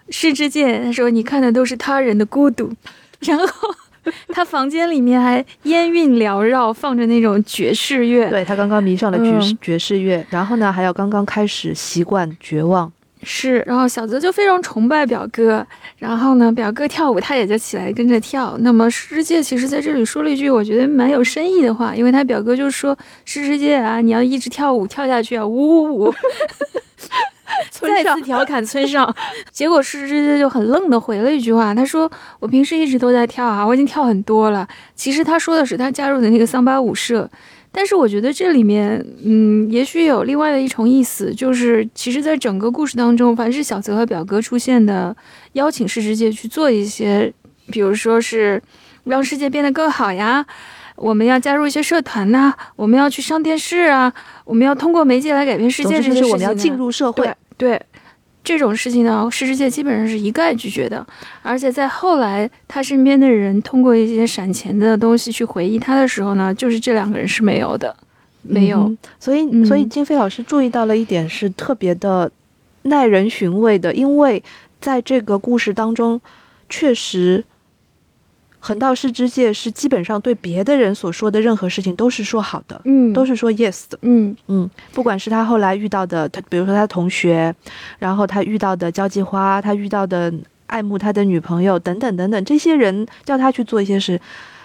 [0.10, 2.72] 世之介，他说你看的都是他人的孤独。”
[3.22, 3.46] 然后
[4.30, 8.30] 他房间里面还烟韵缭绕，放着那种爵士乐。
[8.30, 12.92] 对他刚刚迷上了爵士、嗯爵士乐，然后呢，还有刚刚开始习惯绝望。
[13.24, 15.66] 是，然后小泽就非常崇拜表哥，
[15.98, 18.56] 然后呢，表哥跳舞，他也就起来跟着跳。
[18.60, 26.14] 那么世之介其实在这里说了一句我觉得蛮有深意的话，因为他表哥就说：“世之介啊，你要一直跳舞跳下去啊，呜呜呜。”
[27.72, 29.16] 再次调侃村上，
[29.52, 37.30] 结果世之介就很愣的回了一句话，他说：“我平时一直都在跳啊，我已经跳很多了。”其实他说的是他加入的那个桑巴舞社，
[37.72, 45.16] 但是我觉得这里面，嗯，也许有另外的一重意思，就是其实，在整个故事当中，凡是小泽和表哥出现的，
[45.54, 47.32] 邀请世之介去做一些，
[47.72, 48.62] 比如说是
[49.06, 50.46] 让世界变得更好呀，
[50.98, 56.16] 我们要加入一些社团呐、我们要去上电视啊，我们要通过媒介来改变世界这些事情呢。
[56.16, 57.36] 之就是我们要进入社会对。
[57.58, 57.82] 对，
[58.44, 61.06] 这种事情呢，世之介基本上是一概拒绝的。
[61.42, 67.96] 而且在后来，他身边的人通过一些闪钱的东西去回忆他的时候呢，就是这两个人是没有的，
[68.42, 68.80] 没有。
[68.80, 72.32] 嗯所以，嗯所以金飞老师注意到了一点是特别的
[72.84, 74.42] 耐人寻味的，因为
[74.80, 76.22] 在这个故事当中，
[76.70, 77.44] 确实
[78.60, 83.98] 横道世之介是基本上对别的人所说的任何事情都是说好的，嗯，都是说 yes 的。
[84.02, 87.54] 嗯嗯，不管是他后来遇到的，他比如说他同学，
[88.00, 90.34] 然后他遇到的交际花，他遇到的
[90.66, 94.20] 爱慕他的女朋友等等等等，这些人叫他去做一些事，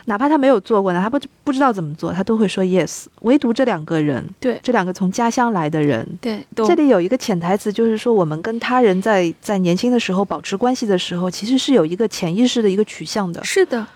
[0.06, 3.04] 哪怕他没有做过，哪怕不不知道怎么做，他都会说 yes。
[3.20, 13.42] 唯独这两个人，对这两个从家乡来的人，对，这里有一个潜台词，就是说我们跟他人在在年轻的时候保持关系的时候，其实是有一个潜意识的一个取向的。
[13.44, 13.86] 是的。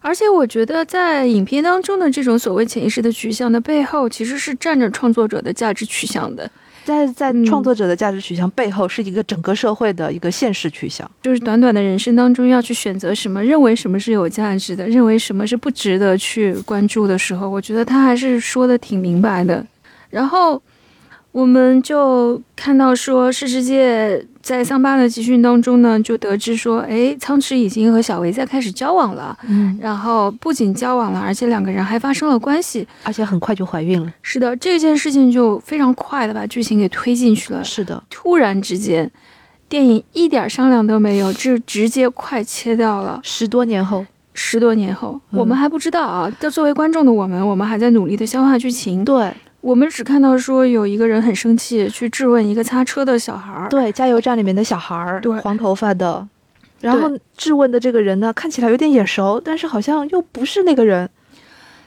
[0.00, 6.50] 而且我觉得，在影片当中的这种所谓潜意识的取向的背后，其实是站着创作者的价值取向的。
[6.84, 11.10] 在在创作者的价值取向背后，是一个整个社会的一个现实取向。
[11.22, 19.66] 就是短短的人生当中要去选择什么，认为什么是有价值的，认为什么是不值得去关注的时候，我觉得他还是说的挺明白的。
[20.10, 20.62] 然后。
[21.34, 29.36] 我们就看到说，世世界在桑巴的集训当中呢，就得知说，哎，仓池已经和小维在开始交往了。
[29.48, 34.14] 嗯，然后不仅交往了，而且两个人还发生了关系，而且很快就怀孕了。
[34.22, 37.64] 是的，这件事情就非常快的把剧情给推进去了。
[37.64, 39.10] 是的，突然之间，
[39.68, 43.18] 电影一点商量都没有，就直接快切掉了。
[43.24, 46.30] 十多年后，十多年后，嗯我们还不知道啊。
[46.38, 49.04] 就作为观众的我们，我们还在努力的消化剧情。
[49.04, 49.32] 对
[49.64, 53.66] 我们只看到说有一个人很生气，去质问一个擦车的小孩儿。
[53.70, 56.28] 对，加油站里面的小孩儿，对黄头发的。
[56.82, 61.08] 然后质问的这个人呢，看起来有点眼熟，但是好像又不是那个人。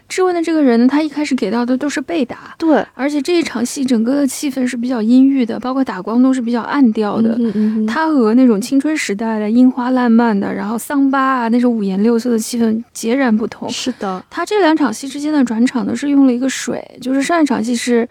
[0.07, 7.35] 质问的这个人呢，他一开始给到的都是被打，对，而且这一场戏整个的气氛是比较阴郁的，包括打光都是比较暗调的。
[7.37, 13.69] 嗯嗯嗯它和那种青春时代的樱花烂漫的，然后桑巴啊那种五颜六色的气氛截然不同。
[13.69, 18.07] 是的，他这两场戏之间的转场呢，是用了一个水，就是上一场戏是，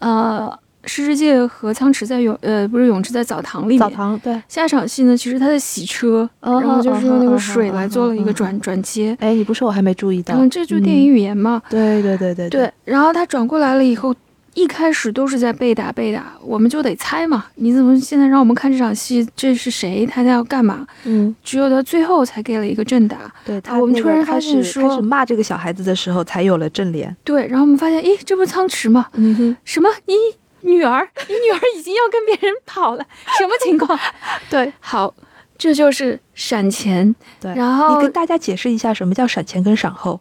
[0.00, 0.52] 呃，
[0.84, 3.78] 施之介和苍池在泳，呃，不是泳池在澡堂里面。
[3.78, 4.40] 澡堂对。
[4.48, 9.16] 下一场戏呢，其实他在洗车，然然后就是用那个水来做了一个转转接。
[9.20, 10.34] 哎，你不说我还没注意到。
[10.36, 11.62] 嗯，这就是电影语言嘛。
[11.68, 14.14] 对对对对对，然后他转过来了以后，
[14.54, 17.46] 一开始都是在被打被打，我们就得猜嘛。
[17.56, 19.26] 你怎么现在让我们看这场戏？
[19.36, 20.04] 这是谁？
[20.06, 20.86] 他在要干嘛？
[21.04, 23.32] 嗯，只有到最后才给了一个正打。
[23.44, 27.14] 对他我们突然开始发现说开始骂这个小孩子的时候，才有了正脸。
[27.22, 29.06] 对，然后我们发现，咦，这不是仓池吗？
[29.12, 29.88] 嗯哼，什么？
[30.06, 30.14] 你
[30.62, 33.04] 女儿，你 女儿已经要跟别人跑了，
[33.38, 33.98] 什么情况？
[34.50, 35.14] 对好，
[35.58, 37.14] 这就是闪前。
[37.40, 37.54] 对。
[37.54, 40.20] 然后你跟大家解释一下什么叫闪前跟闪后。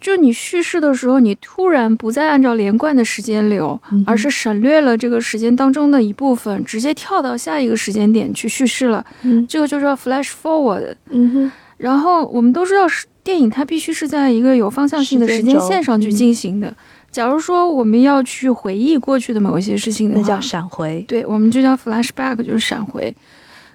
[0.00, 9.04] 就你叙事的时候，你突然不再按照连贯的时间流，嗯而是省略了这个时间当中的一部分，直接跳到下一个时间点去叙事了。
[9.22, 10.94] 嗯这个就叫 flash forward。
[11.10, 16.72] 嗯哼，然后我们都知道，是电影它必须是在一个有方向性的时间线上去嗯进行的。
[17.10, 21.04] 假如说我们要去回忆过去的某一些事情的话，那叫闪回。
[21.08, 23.14] 对，我们就叫 flashback，就是闪回。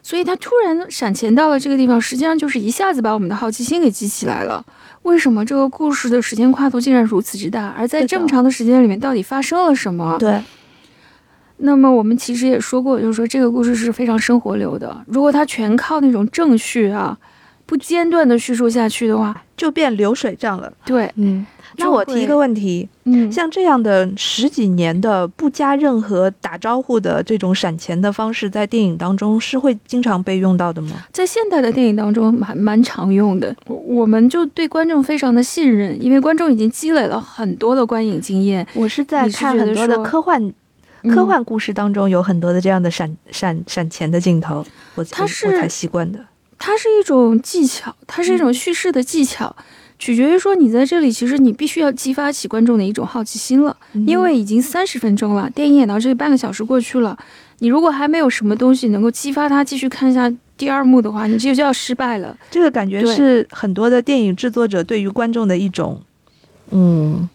[0.02, 4.64] 所以他突然闪前到了这个地方，实际上就是一下子把我们的好奇心给激起来了。
[5.04, 7.74] 为什么这个故事的时间跨度竟然如此之大？
[7.78, 10.18] 而在这么长的时间里面，到底发生了什么？
[10.20, 10.42] 对，
[11.58, 15.04] 那么我们其实也说过，就是说这个故事是非常生活流的。
[15.08, 17.18] 如果它全靠那种正序啊，
[17.66, 20.72] 不间断的叙述下去的话，就变流水账了。
[20.86, 21.46] 对，嗯，
[21.78, 30.92] 那我提一个问题，嗯，像这样的十几年的不加任何打招呼的这种闪钱的方式，在电影当中是会经常被用到的吗？
[31.12, 38.68] 在现代的电影当中蛮蛮常用的，我我们就对观众非常的信任，因为观众已经积累了很多的观影经验。
[38.74, 40.44] 我是在看很多的科幻。
[40.44, 40.54] 嗯
[41.14, 44.60] 科幻故事当中有很多的这样的闪闪闪钱的镜头，
[44.96, 46.18] 我我它是我才习惯的。
[46.66, 49.54] 它是一种技巧，它是一种叙事的技巧，
[50.00, 54.08] 取决于说你在这里，其实你必须要激发起观众的一种好奇心了，嗯。
[54.08, 57.18] 因为已经三十分钟了，电影演到这里半个小时过去了，
[57.60, 62.38] 你如果还没有什么东西能够激发他继续看下第二幕的话，你这就要失败了。
[62.50, 66.02] 这个感觉是很多的电影制作者对于观众的一种，
[66.72, 67.28] 嗯，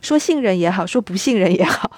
[0.00, 1.90] 说信任也好，说不信任也好，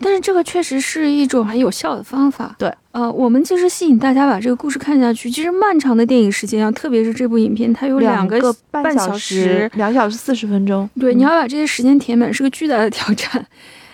[0.00, 2.54] 但是这个确实是一种很有效的方法。
[2.58, 10.88] 对，呃，我们其实吸引大家把这个故事看下去，其实漫长的电影时间啊，特别是这部影片，它有两个半半小时，两小时四十分钟。
[10.98, 13.46] 对，嗯你要把这些时间填满是个巨大的挑战。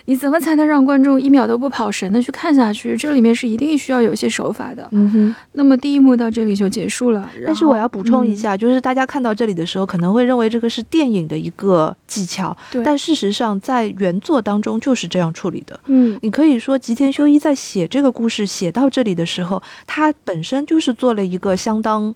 [0.09, 2.95] 你怎么才能让观众一秒都不跑神的去看下去？
[2.95, 4.87] 这里面是一定需要有一些手法的。
[4.91, 5.35] 嗯哼。
[5.51, 15.77] 那么第一幕到这里就结束了，但是我要补充一嗯下，就是大家看到这里的时候，可能会认为这个是电影的一个技巧，对但事实上在原作当中就是这样处理的。
[15.87, 22.15] 嗯你可以说吉田修一在写这个故事写到这里的时候，他本身就是做了一个相当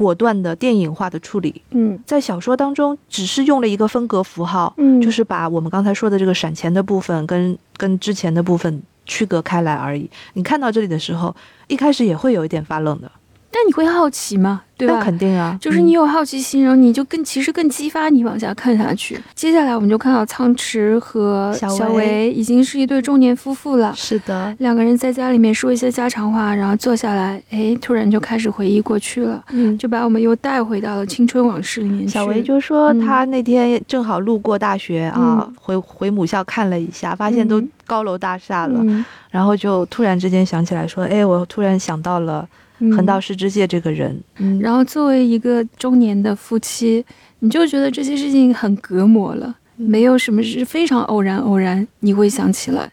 [0.00, 1.60] 果断的电影化的处理。
[1.72, 10.08] 嗯在小说当中，只是用了一个分隔符号，嗯，就是把我们刚才说的这个闪前的部分跟跟之前的部分区隔开来而已。
[10.32, 11.36] 你看到这里的时候，
[11.68, 13.12] 一开始也会有一点发愣的。
[13.52, 14.62] 但你会好奇吗？
[14.76, 15.02] 对吧？
[15.02, 19.20] 肯定啊，就是你有好奇心，然后你就更其实更激发你往下看下去。
[19.34, 23.92] 接下来我们就看到苍池和小维已经是一对中年夫妇了。
[23.94, 32.08] 是的，两个人在家里面说一些家常话，然后坐下来，哎，突然就开始回忆过去了，嗯，就把我们又带回到了青春往事里面。
[32.08, 38.82] 小维就说他那天正好路过大学啊，回回母校看了一下，发现都高楼大厦了，
[39.28, 42.48] 然后就突然之间想起来说，哎，我突然想到了。
[42.94, 47.04] 横道世之介这个人，嗯，然后作为一个中年的夫妻，
[47.40, 52.90] 你就觉得这些事情很隔膜了，没有什么是非常偶然偶然你会想起来。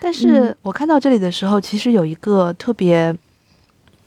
[0.00, 3.14] 但是我看到这里的时候，其实有一个特别，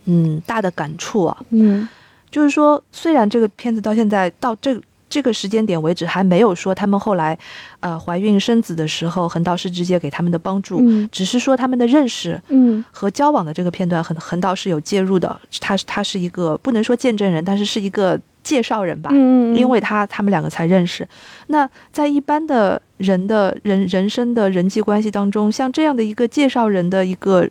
[0.05, 1.87] 嗯，大的感触啊，嗯，
[2.29, 4.81] 就是说，虽然这个片子到现在到这。
[5.11, 7.37] 这个时间点为止，还没有说他们后来，
[7.81, 21.05] 呃，怀孕生子的时候，横道世之介给他们的帮助，只是说他们的认识，嗯，和交往的这个片段，横横道是有介入的，他他是一个不能说见证人，但是是一个介绍人吧，嗯，因为他他们两个才认识。
[21.47, 27.47] 那在一般的人的人人生的人际关系当中，像这样的一个介绍人的一个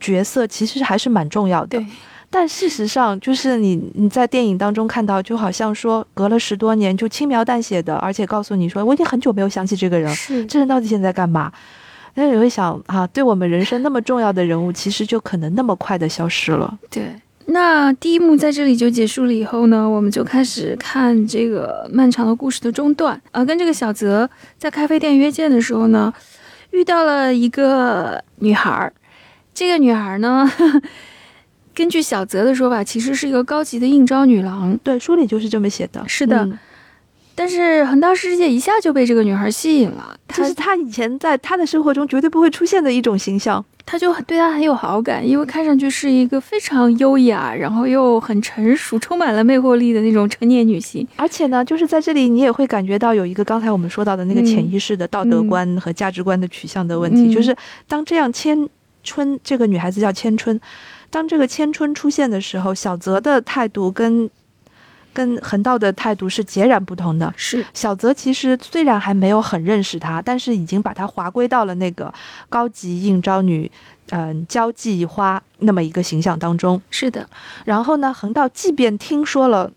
[0.00, 1.80] 角色，其实还是蛮重要的。
[2.30, 2.38] 对。
[2.38, 11.50] 但事实上，就是你你在电影当中看到，就好像说隔了十多年就轻描淡写的，而且告诉你说我已经很久没有想起这个人，是这人到底现在干嘛？
[12.14, 16.78] 那你会想啊，对我们人生那么重要的人物，其实就可能那么快的消失了。
[16.90, 17.14] 对，
[17.46, 26.12] 那第一幕在这里就结束了以后呢，我们就开始看这个漫长的故事的中段呃，跟这个小泽在咖啡店约见的时候呢，
[26.72, 28.92] 遇到了一个女孩儿，
[29.54, 30.50] 这个女孩儿呢。
[31.78, 34.76] 根据小泽的说法，其实是一个高级的应招女郎。
[34.82, 36.02] 对，书里就是这么写的。
[36.08, 36.58] 是的，
[37.36, 40.18] 但是横道世界一下就被这个女孩吸引了。
[40.26, 43.64] 这是他以前在他的生活中绝对不会出现的一种形象。
[43.86, 51.06] 他就对她很有好感，因为看上去是一个非常优雅，然后又很成熟、充满了魅惑力的那种成年女性。
[51.14, 58.68] 而且呢，就是在这里你也会感觉到有一个刚才我们说到的那个潜意识的道德观和价值观的取向的问题，就是当这样千
[59.04, 60.60] 春这个女孩子叫千春。
[61.10, 64.28] 当这个千春出现的时候，小泽的态度跟
[65.12, 67.32] 跟横道的态度是截然不同的。
[67.36, 72.12] 是小泽其实虽然还没有很认识他，但是已经把他划归到了那个
[72.48, 73.70] 高级应招女，
[74.10, 76.80] 嗯，交际花那么一个形象当中。
[76.90, 77.28] 是的。
[77.64, 79.70] 然后呢，横道即便听说了。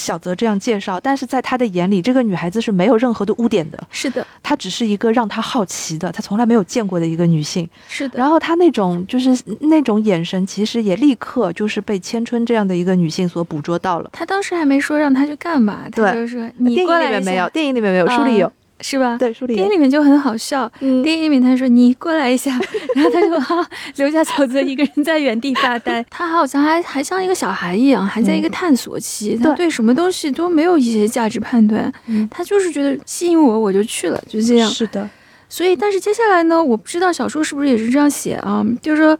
[0.00, 3.78] 小泽这样介绍，但是在他的眼里，这个女孩子是没有任何的污点的。
[3.90, 7.68] 是的，她只是一个让他好奇的，他从来没有见过的一个女性。
[7.86, 8.18] 是的。
[8.18, 14.10] 然后他那种就是那种眼神，其实也立刻就是被千春这样的一个女性所捕捉到了。
[14.12, 18.50] 他当时还没说让他去干嘛，他就说你电影里面没有，电影里面没有，书里有。
[18.80, 19.16] 是吧？
[19.18, 20.70] 对，书里电影里面就很好笑。
[20.78, 22.58] 电影里面他说：“你过来一下。
[22.94, 23.66] ”然后他就哈
[23.96, 26.04] 留下小泽一个人在原地发呆。
[26.10, 29.36] 他好像还还像一个小孩一样，还在一个探索期。
[29.36, 31.92] 他对什么东西都没有一些价值判断。
[32.30, 34.70] 他就是觉得吸引我，我就去了，就这样。
[34.70, 35.08] 是的。
[35.48, 36.62] 所以，但是接下来呢？
[36.62, 38.64] 我不知道小说是不是也是这样写啊？
[38.80, 39.18] 就是说，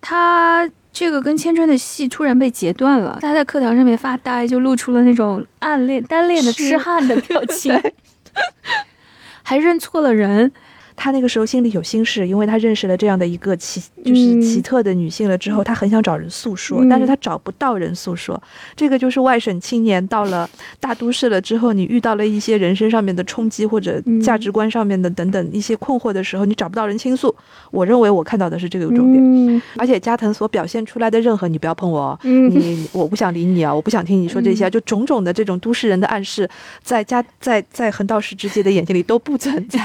[0.00, 3.18] 他这个跟千春的戏突然被截断了。
[3.20, 7.74] 他在课堂上面发呆，就露出了那种暗恋、单恋的痴汉的表情。
[9.44, 10.52] 还认错了人。
[10.96, 18.40] 他那个时候心里有心事，因为他认识了这样的一个奇，就是奇特的女性了之后，他很想找人诉说，但是他找不到人诉说。
[18.76, 27.34] 这个就是外省青年到了大都市了之后，你遇到了一些人生上面的冲击或者价值观上面的等等一些困惑的时候，你找不到人倾诉。
[27.70, 29.62] 我认为我看到的是这个重点。
[29.76, 36.48] 而且加藤所表现出来的任何你不要碰我，你我不想理你啊，我不想听你说这些，就种种的这种都市人的暗示，
[36.82, 39.80] 在加在在横道世之介的眼睛里都不存在。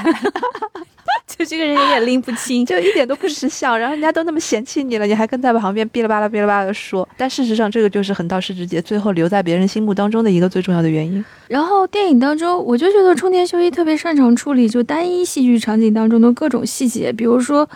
[1.28, 7.08] 就这个人有点拎不清，就一点都不识相，然后人家都那么嫌弃你了，你还跟在旁边哔哩吧啦哔哩吧啦的说。
[7.15, 11.24] 但事实上，这个就是横道世之介最后留在别人心目当中的一个最重要的原因。
[11.48, 17.69] 然后电影当中，我就觉得冲田修一特别擅长处理就单一戏剧场景当中的各种细节，比如说。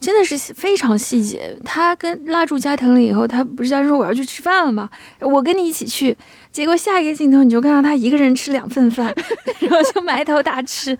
[0.00, 1.54] 真的是非常细节。
[1.64, 4.88] 他跟拉住加藤了以后，他不是在说我要去吃饭了吗？
[5.20, 6.16] 我跟你一起去。
[6.50, 9.14] 结果下一个镜头，你就看到他一个人吃两份饭，
[9.60, 10.98] 然后就埋头大吃。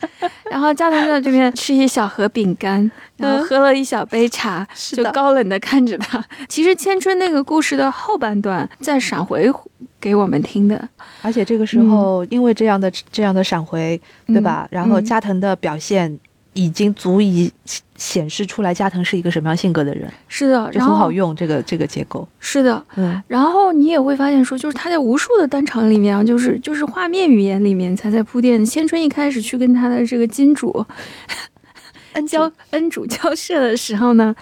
[0.48, 6.24] 然后加藤在这边吃一小盒饼干，然后喝了一小杯茶，就高冷的看着他。
[6.48, 9.50] 其实千春那个故事的后半段在闪回
[10.00, 10.88] 给我们听的，
[11.22, 14.68] 而且这个时候因为这样的这样的闪回，对吧？
[14.70, 16.16] 然后加藤的表现。
[16.52, 17.50] 已经足以
[17.96, 20.10] 显示出来加藤是一个什么样性格的人。
[20.28, 22.26] 是的，就很好用这个这个结构。
[22.38, 23.22] 是的，嗯。
[23.28, 28.64] 然后你也会发现说，就是他在无数的单场里面啊，就是就是画面语言里面才在铺垫。
[28.64, 30.84] 千春一开始去跟他的这个金主
[32.14, 34.34] 恩 交恩主 交涉的时候呢，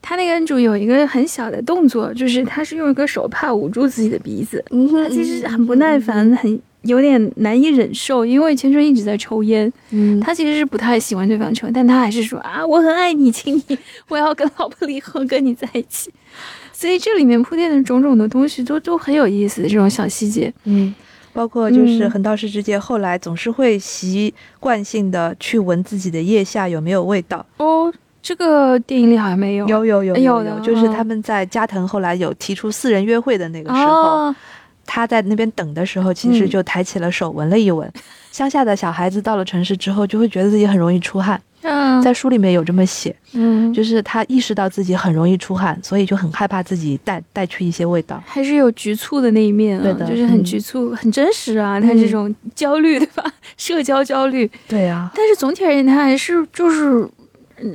[0.00, 13.78] 他那个恩主有一个很小的动作，就是他是用一个手帕捂住自己的鼻子，嗯他其实很不耐烦，很有点难以忍受，因为千春一直在抽烟，嗯，他其实是不太喜欢对方抽烟，但他还是说啊，我很爱你，请你，
[14.08, 16.10] 我要跟老婆离婚，跟你在一起。
[16.72, 20.50] 所以这里面铺垫的种种的东西都都很有意思，这种小细节。
[20.64, 20.94] 嗯，
[21.34, 27.44] 包括就是嗯横道世之介后来总是会习惯性的去闻自己的腋下有没有味道。
[27.58, 29.68] 哦，这个电影里好像没有。
[29.68, 34.36] 有有有有的就是嗯他们在加藤后来有提出四人约会的那个时候，哦，
[34.92, 36.50] 他在那边等的时候，其实嗯。
[36.50, 37.88] 就抬起了手闻了一闻。
[38.32, 48.20] 乡下的小孩子到了城市之后，就会觉得自己很容易出汗，嗯，在书里面有这么写，嗯，就是他意识到自己很容易出汗，所以就很害怕自己带带去一些味道。
[48.26, 50.44] 还是有局促的那一面啊，对的就是很嗯。
[50.44, 53.24] 局促，很真实啊，他这种焦虑，对吧？
[53.56, 57.10] 社交焦虑，对啊，但是总体而言，他还是就是，嗯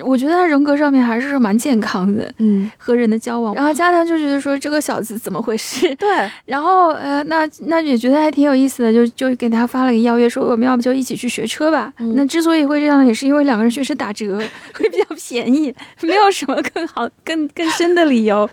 [0.04, 3.54] 我觉得他人格上面还是蛮健康的，嗯， 和人的交往。
[3.56, 5.94] 然后加藤就觉得说这个小子怎么回事？
[5.96, 6.08] 对，
[6.46, 11.94] 然后呃，那那也觉得还挺有意思的，就就给他发了个邀约，说我们要不就一起去学车吧。
[12.00, 14.38] 嗯那之所以会这样，也是因为两个人确实打折，
[14.74, 18.50] 会比较便宜， 没有什么更好、更更深的理由，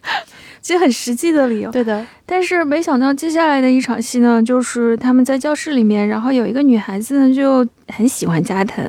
[0.61, 1.71] 其实很实际的理由。
[1.71, 8.85] 对的，但是没想到接下来的一场戏呢，就是他们在教室里面，然后有一个女孩子呢就很喜欢加藤，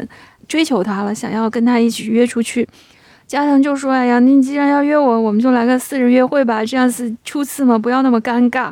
[0.47, 2.67] 追求他了，想要跟他一起约出去。
[3.25, 8.71] 加藤就说：“哎呀，你既然要约我，我们就来个私人约会吧，这样子初次嘛，不要那么尴尬。”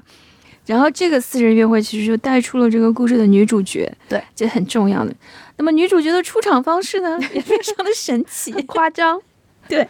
[0.68, 5.14] 然后这个私人约会其实就带出了这个故事的女主角，对，这很重要的。
[5.58, 8.52] 那么女主角的出场方式呢， 也非常的神奇。
[8.64, 9.20] 夸张。
[9.68, 9.88] 对，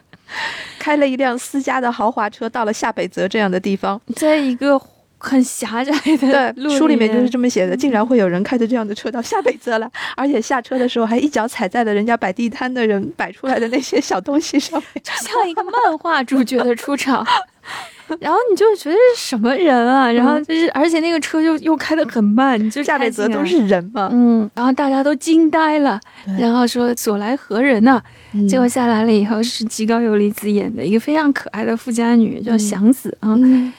[0.79, 3.99] 开了一辆私家的豪华车，到了下北泽这样的地方。
[4.15, 4.79] 在一个
[5.21, 15.03] 很狭窄的路对，书里面就是这么写的，竟然会有人开着这样的车到下北泽来，而且下车的时候还一脚踩在了人家摆地摊的人摆出来的那些小东西上面。
[15.03, 17.25] 就像一个漫画主角的出场，
[18.19, 20.11] 然后你就觉得是什么人啊？
[20.11, 25.99] 然后就是，而且那个车又又开得很慢，你就下北泽都是人嘛，嗯，然后大家都惊呆了，
[26.39, 28.01] 然后说所来何人呢、
[28.33, 33.35] 嗯结果下来了以后是吉高由里子演的一个非常可爱的富家女，叫祥子啊。
[33.37, 33.71] 嗯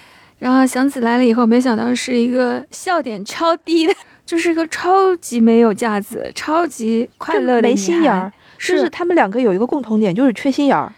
[0.42, 3.94] 然后祥子来了以后，没想到是一个笑点超低的，
[4.26, 10.92] 就是一个超级没有架子、超级快乐的没心眼儿，就是他们两个有一个共同点，就是缺心眼儿。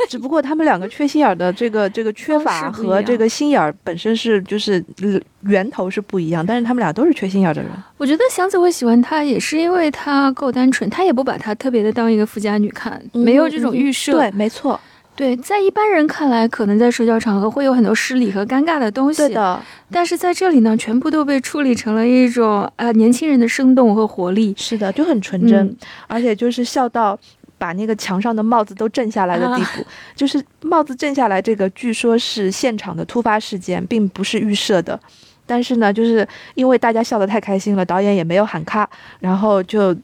[0.08, 7.70] 只不过他们两个缺心眼儿的这个这个缺方法式不一样和这个心眼儿本身是就是呃源头是不一样，但是他们俩都是缺心眼儿的人。
[7.98, 14.12] 我觉得祥子会喜欢她，也是因为她够单纯，他也不把她特别的当一个富家女看，没有这种预设。
[14.12, 14.80] 嗯对，没错，
[15.20, 19.18] 对，在一般人看来，可能在社交场合会有很多失礼和尴尬的东西。
[19.18, 19.60] 对，的，
[19.90, 24.54] 但是在这里呢，全部都被处理成了一种呃年轻人的生动和活力。
[24.56, 27.18] 是的，就很纯真，嗯而且就是笑到
[27.58, 29.84] 把那个墙上的帽子都震下来的地步。
[30.16, 34.98] 就是帽子震下来，这个据说是现场的突发事件，并不是预设的。
[35.44, 39.94] 但是呢，就是因为大家笑得太开心了，导演也没有喊卡，然后就，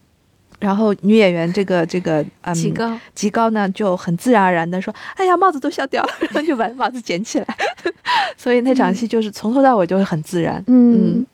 [0.58, 6.08] 然后女演员这个这个嗯极高，极高呢就很自然而然的说：“哎呀，帽子都笑掉了。
[6.30, 7.46] ”然后就把帽子捡起来。
[8.36, 10.62] 所以那场戏就是从头到尾就会很自然。
[10.66, 11.24] 嗯。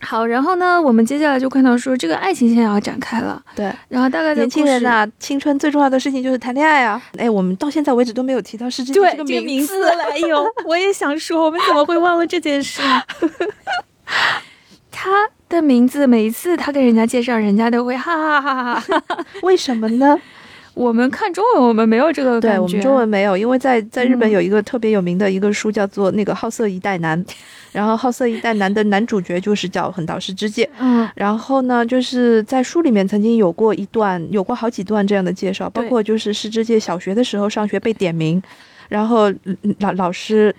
[0.00, 7.00] 好，然后呢，我们接下来就看到说这个爱情线要展开了，对，然后大概在年轻人呐、呐、青春最重要的事情就是谈恋爱啊！
[7.16, 9.68] 哎，我们到现在为止都没有提到失之对这个这个名名字。
[9.68, 13.02] 字的来由，我也想说，我们怎么会忘了这件事呢？
[14.92, 15.10] 他
[15.48, 19.26] 的名字每一次他跟人家介绍，人家都会哈哈哈哈哈。
[19.42, 20.18] 为什么呢？
[20.74, 22.56] 我们看中文，我们没有这个感觉。
[22.56, 27.24] 对我们中文没有，因为在在日本嗯有一个特别有名的一个书叫做那个《好色一代男》，
[27.70, 30.68] 然后《好色一代男》的男主角就是叫横岛世之介。
[30.80, 38.42] 嗯，然后呢，就是在书里面曾经有过一段，有过好几段这样的介绍，包括就是世之介小学的时候上学被点名，
[38.88, 40.52] 然后嗯老老师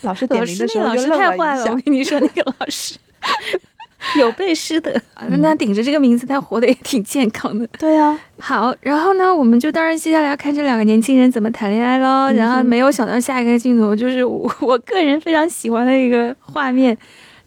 [0.00, 2.96] 老师点名的时那个老师太坏了，我，跟你说，那个老师
[4.16, 7.66] 有背诗的，那他顶着这个名字，他活得也挺健康的。
[7.78, 12.32] 对啊，好，然后呢，我们就当然接下来要看这两个年轻人怎么谈恋爱喽。
[12.32, 16.96] 然后没有想到下一个镜头就是我 我个人非常喜欢的一个画面，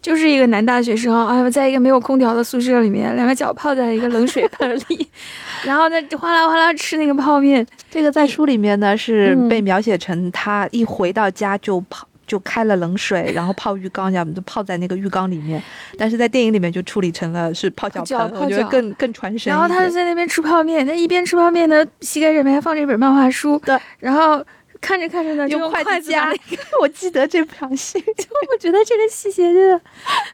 [0.02, 5.08] 就是一个男大学生啊，在一个没有空调的宿舍里面，两个脚泡在一个冷水盆里，
[5.64, 7.66] 然后呢哗啦哗啦吃那个泡面。
[7.90, 12.06] 这个在书里面呢是嗯被描写成他一回到家就泡。
[12.32, 15.62] 就开了冷水，然后泡浴缸，这样就泡在那个浴缸里面。
[15.98, 19.52] 但是在电影里面就处理成了是泡脚泡我觉得更更传神。
[19.52, 23.58] 然后他就在那边吃泡面，他一边吃泡面呢，膝盖上面还放着一本漫画书。
[23.66, 24.42] 对，然后
[24.80, 29.80] 看着看着呢，就用筷筷子夹把那个，我记得这场戏， 就我觉得这个细节真的，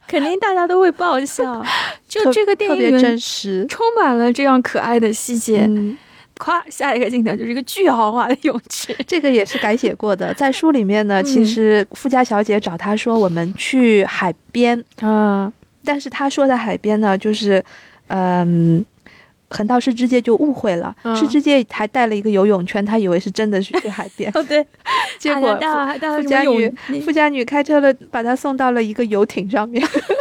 [0.07, 1.61] 肯定大家都会爆笑。
[2.07, 3.65] 就 这个电特别影真实。
[3.67, 5.65] 充满了这样可爱的细节。
[5.67, 5.97] 嗯，
[6.39, 8.95] 咵，下一个镜头就是一个巨豪华的泳池。
[9.05, 15.51] 这个也是改写过的，在书里面呢，其实富家小姐找他说我们去海边，啊，
[15.83, 17.63] 但是他说的海边呢，就是，
[18.07, 18.83] 嗯。
[19.51, 24.63] 横道世之介就误会了，嗯世之介还带了一个游泳圈，他以为是真的是去海边，哦对，
[25.17, 25.57] 结果
[25.99, 29.83] 富家女女富家女开车了，把他送到了一个游艇上面，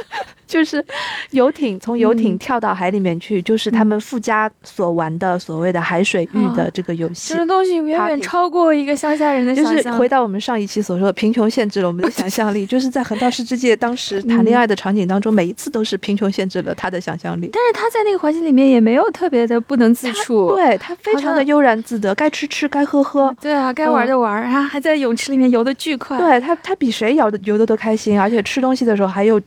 [0.49, 0.85] 就是
[1.31, 7.35] 游艇从游艇嗯跳到海里面去，就是他们富家所玩的所谓的海水浴的这个游戏。
[7.35, 9.93] 这个东西远远超过一个乡下人的想象就是。
[9.93, 12.65] 回到我们上一期所说的，贫穷限制了我们的想象力。
[12.65, 17.51] 就是在横道世之介当时 谈恋爱的场景当中，每一次都是贫穷限制了他的想象力。
[17.53, 20.55] 但是他在那个环境里面也没有特别的不能自处。
[20.55, 23.35] 对他非常的悠然自得，该吃吃，该喝喝。
[23.41, 26.17] 对啊，该玩的玩，然后还在泳池里面游的巨快。
[26.19, 29.41] 对他，他比谁游的游的都开心，而且吃东西的时候还有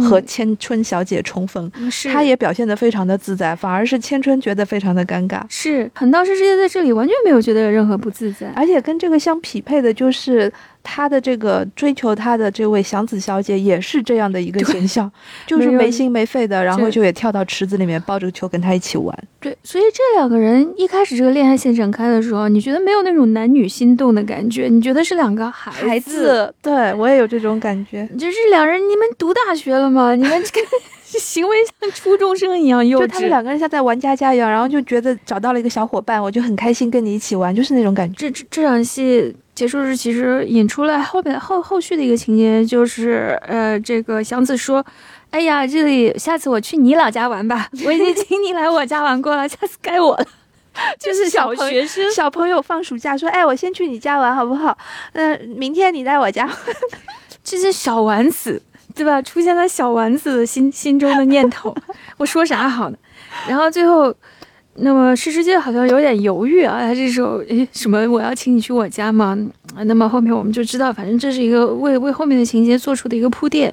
[0.00, 1.70] 和千春小姐重逢。
[1.76, 5.42] 嗯，是他也表现得非常的自在，反而是千春觉得非常的尴尬。
[5.48, 8.52] 是横道世之介在这里完全没有觉得有任何不自在。
[8.54, 10.52] 而且跟这个相匹配的就是
[10.82, 15.10] 他的这个追求他的这位祥子小姐也是这样的一个形象，
[15.46, 19.16] 就是没心没肺的，然后就也跳到池子里面抱着球跟他一起玩。
[19.40, 28.06] 对，所以这两个人一开始这个恋爱线展开的时候，你觉得没有那种男女心动的感觉，你觉得是两个孩孩子，对我也有这种感觉。
[28.18, 30.14] 就是两人，你们读大学了吗？
[30.14, 30.66] 你们这个
[31.18, 33.28] 行为像初中生一样幼就他们。
[33.28, 38.14] 两个人像在玩家家一样，然后就觉得找到了一个小伙伴，我就很开心跟你一起玩，就是那种感觉。
[38.16, 44.84] 这这这场戏结束日，其实引出了后边后后续的一个情节，就是呃，这个祥子说
[45.30, 50.26] ：“哎呀，这里下次我去你老家玩吧，我已经 请你来我家玩过了，下次该我了。”
[50.98, 54.76] 就是小学生，小朋友放暑假说：“哎，我先去你家玩好不好？
[55.12, 56.50] 嗯、明天你来我家。
[57.44, 58.60] 这是小丸子，
[58.96, 59.22] 对吧？
[59.22, 61.72] 出现在小丸子的心心中的念头，
[62.18, 62.98] 我说啥好呢？
[63.46, 64.12] 然后最后，
[64.76, 69.36] 那么诗诗姐好像有点犹豫啊，他这时候诶什么我要请你去我家吗？
[69.84, 73.72] 那么后面我们就知道，反正这是一个为为后面的情节做出的一个铺垫。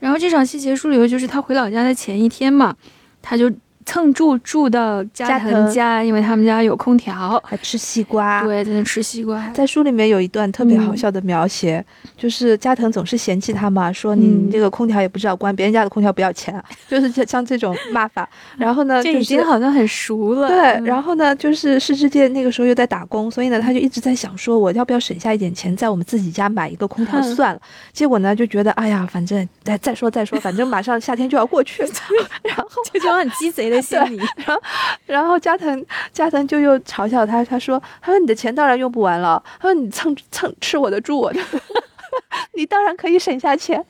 [0.00, 2.74] 然后这场戏结束以后，就是他回老家的前一天嘛，
[3.22, 3.50] 他就
[3.86, 8.42] 蹭住住到加加藤藤家，因为他们家有空调，还吃西瓜。
[8.44, 9.48] 对，在那吃西瓜。
[9.50, 11.84] 在书里面有一段特别嗯好笑的描写，
[12.16, 18.28] 就是加藤总是嫌弃他嘛，说你嗯这个空调也不知道关，别人家的空调不要钱啊， 就是像像这种骂法。
[18.56, 20.48] 然后呢，这已经好像很熟了。
[20.48, 27.60] 对，嗯然后呢，就是世之介那个时候又在打工，所以呢，他就一直在想说，我要不要省下一点钱，在我们自己家买一个空调嗯算了。
[27.92, 31.88] 结果呢，就觉得，哎呀，反正再再说再说，反正马上夏天就要过去了。
[32.42, 34.18] 然后，这就很鸡贼的心理。
[34.36, 34.62] 然后
[35.06, 41.40] 然后加藤加藤就又嘲笑他，他说，他说你的钱当然用不完了，他说你蹭蹭吃我的住我的。
[42.54, 43.84] 你当然可以省下钱，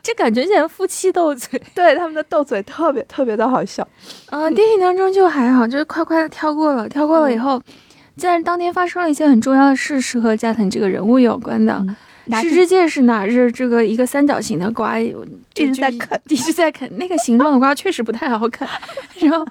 [0.00, 3.86] 这感觉像夫妻斗嘴对他们的斗嘴特别特别的好笑。
[4.26, 7.60] 啊、电影当中就还好，就是快快的跳过了，跳过了以后，
[8.16, 11.74] 既然当天发生了一些很重要的事，是和加藤这个人物有关的。
[11.74, 11.96] 嗯
[12.26, 15.14] 拿世着之介是哪只这个一个三角形的瓜，一
[15.54, 16.90] 一直在啃，一直在啃。
[16.96, 18.66] 那个形状的瓜确实不太好啃。
[19.20, 19.46] 然后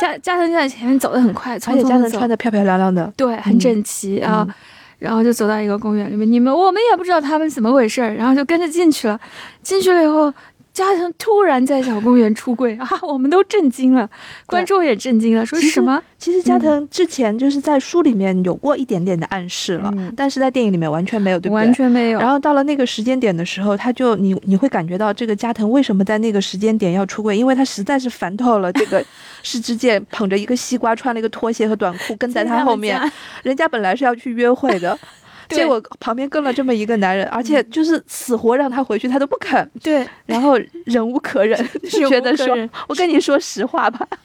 [0.00, 4.44] 加加藤就在前面走得很快，匆而且加藤匆地走穿的漂漂亮亮的，对，很整齐啊。
[4.48, 4.54] 嗯
[4.98, 9.16] 然后就走到一个公园里面，你们我们也不知道他们怎么回事儿，然后就跟着进去了。
[9.62, 10.34] 进去了以后，
[10.78, 14.08] 加藤突然在小公园出柜啊， 我们都震惊了，
[14.46, 16.00] 观众也震惊了，说什么？
[16.18, 21.64] 其实加藤之前就是在书里面有过一点点的暗示了，嗯但是在电影里面完全没有，对不对？
[21.64, 22.20] 完全没有。
[22.20, 29.04] 然后到了那个时间点的时候，他就你你会感觉到这个加藤为什么在那个时间点要出柜，因为他实在是烦透了这个
[29.42, 33.00] 世之介捧着一个西瓜，穿了一个拖鞋和短裤跟在他后面，
[33.42, 34.96] 人家本来是要去约会的。
[35.48, 41.58] 对结果旁边跟了这么一个男人， 而且就是死活让他回去，他都不肯，对，然后忍无可忍，
[41.90, 44.06] 就觉得说忍无可忍：“我跟你说实话吧。”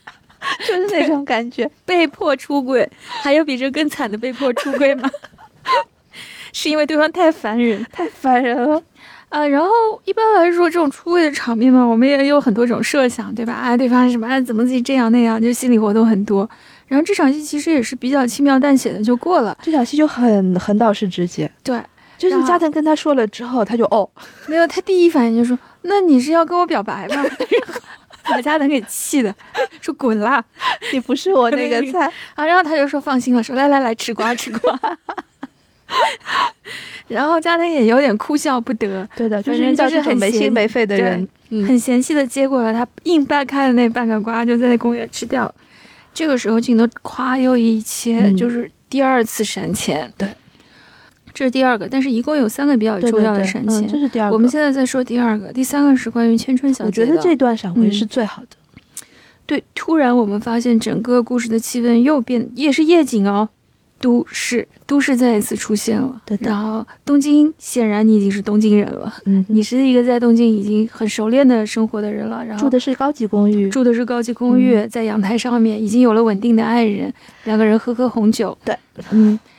[0.68, 1.70] 就是那种感觉。
[1.86, 2.90] 被迫出轨，
[3.22, 5.10] 还有比这更惨的被迫出轨吗？
[6.52, 8.82] 是因为对方太烦人太烦人了。
[9.30, 9.68] 啊、然后
[10.06, 13.54] 一般来说，这种出轨的场面嘛，我们也有很多种设想，对吧？
[13.54, 14.28] 啊，对方是什么？
[14.28, 16.48] 啊，怎么自己这样那样，就心理活动很多。
[16.88, 21.82] 然后这场戏其实也是比较轻描淡写的就过了，这场戏就很横道是直接，对，
[22.18, 24.10] 就是加藤跟他说了之后，他就哦，
[24.48, 27.24] 没有，他第一反应就说：“那你是要跟我表白吗？”
[28.26, 29.36] 把加藤给气的，
[29.82, 30.42] 说：“滚啦
[30.94, 34.80] 你不是我那个菜。！”啊，然后他就说：“放心了，说来来来，吃瓜吃瓜。”
[37.10, 45.54] 然后加藤也有点哭笑不得，对的，就是就是很没心没肺的人，嗯，很嫌弃的接过了他硬掰开的那半个瓜，就在那公园吃掉了。
[46.14, 50.12] 这个时候镜头夸又一切，嗯就是第二次闪前。
[50.18, 50.30] 对，
[51.34, 53.88] 这是第二个，但是一共有三个比较重要的对对嗯，闪前。
[53.88, 54.34] 这是第二个。
[54.36, 57.12] 我们现在在说第二个，第三个是关于千春小姐的。
[57.12, 58.50] 我觉得这段闪回嗯是最好的。
[59.46, 63.50] 对，突然我们发现整个故事的气氛又变，也是夜景哦，
[64.04, 66.22] 都市，都市再一次出现了。
[66.26, 72.44] 对然后东京，显然你已经是东京人了，嗯，你是一个在东京已经很熟练的生活的人了。
[72.44, 77.14] 然后住的是高级公寓，住的是高级公寓，在阳台上面已经有了稳定的爱人，
[77.46, 78.58] 两个人喝喝红酒。
[78.66, 78.76] 对，
[79.12, 79.40] 嗯，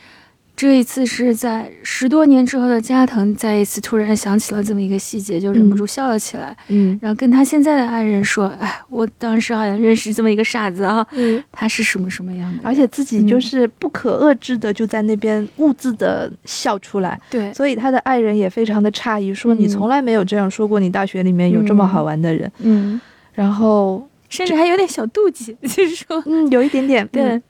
[0.56, 6.96] 这一次是在十多年之后的加藤再一次突然想起了这么一个细节，就忍不住笑了起来，嗯。
[7.02, 19.58] 然后跟他现在的爱人说：“哎，我当时好像认识这么一个傻子啊，嗯，他是什么什么样的，而且自己就是不可遏制的就在那边兀自的笑出来，对，所以他的爱人也非常的诧异，说嗯。
[19.58, 23.00] 你从来没有这样说过，你大学里面有这么好玩的人，嗯，
[23.32, 27.22] 然后甚至还有点小妒忌，就是说，嗯，有一点点，对。
[27.24, 27.42] 嗯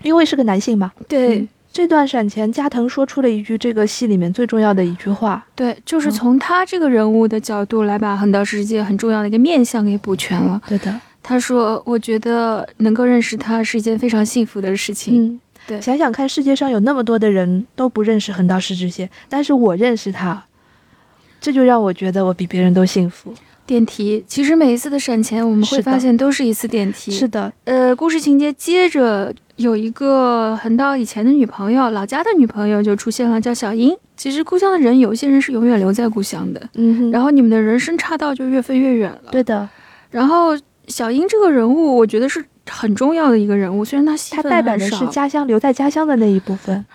[0.00, 1.44] 因为是个男性嘛，对。
[1.78, 10.60] 嗯这段闪前，加藤说出了一句这个戏里面最重要的一句话，对，就是嗯从他这个人物的角度来把横道世界很重要的一个面相给补全了。
[10.66, 15.22] 对的，他说：“我觉得能够认识他是一件非常幸福的事情。
[15.22, 20.44] 嗯，对想想看，世界上有那么多的人都不认识横道世之介，但是我认识他，
[21.40, 23.32] 这就让我觉得我比别人都幸福。
[23.64, 27.12] 电梯其实每一次的闪前，我们会发现都是一次电梯。
[27.12, 33.94] 是的，呃，故事情节接着有一个很早以前的女朋友，老家的女朋友就出现了，叫小英。
[34.16, 36.68] 其实故乡的人，有一些人是永远留在故乡的，
[37.10, 39.30] 然后你们的人生岔道就越分越远了。
[39.32, 39.68] 对的，
[40.10, 40.56] 然后
[40.86, 46.86] 小英这个人物，我觉得是很重要的一个人物，虽然她她代表的是家乡留在家乡的那一部分。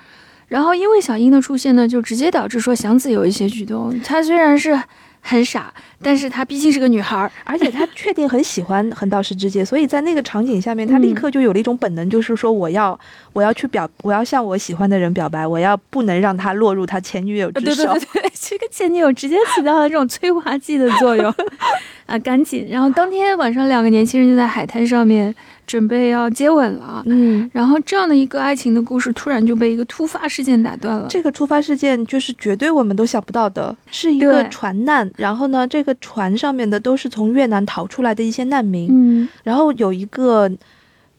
[0.47, 3.93] 然后因为小英的出现呢，就直接导致说祥子有一些举动。
[4.05, 4.79] 她虽然是
[5.25, 7.31] 很傻，但是她毕竟是个女孩儿。
[7.45, 12.99] 而且他确定很喜欢横道世之介，所以在那个场景下面，他立嗯刻就有了一种本能，就是说我要
[13.31, 17.85] 我要去表，我要向我喜欢的人表白，我要不能让他落入他前女友之手。
[17.85, 21.33] 对对对对，这个前女友直接起到了这种催化剂的作用
[22.05, 22.19] 啊！
[22.19, 25.33] 赶紧，然后当天晚上，两个年轻人就在海滩上面
[25.65, 27.03] 准备要接吻了。
[27.05, 31.07] 嗯，然后这样的一个爱情的故事，突然就被一个突发事件打断了。
[31.09, 35.09] 这个突发事件就是绝对我们都想不到的，是一个船难。
[35.17, 40.49] 然后呢，这个船上面的都是从越南逃出来的一些难民，嗯，然后有一个。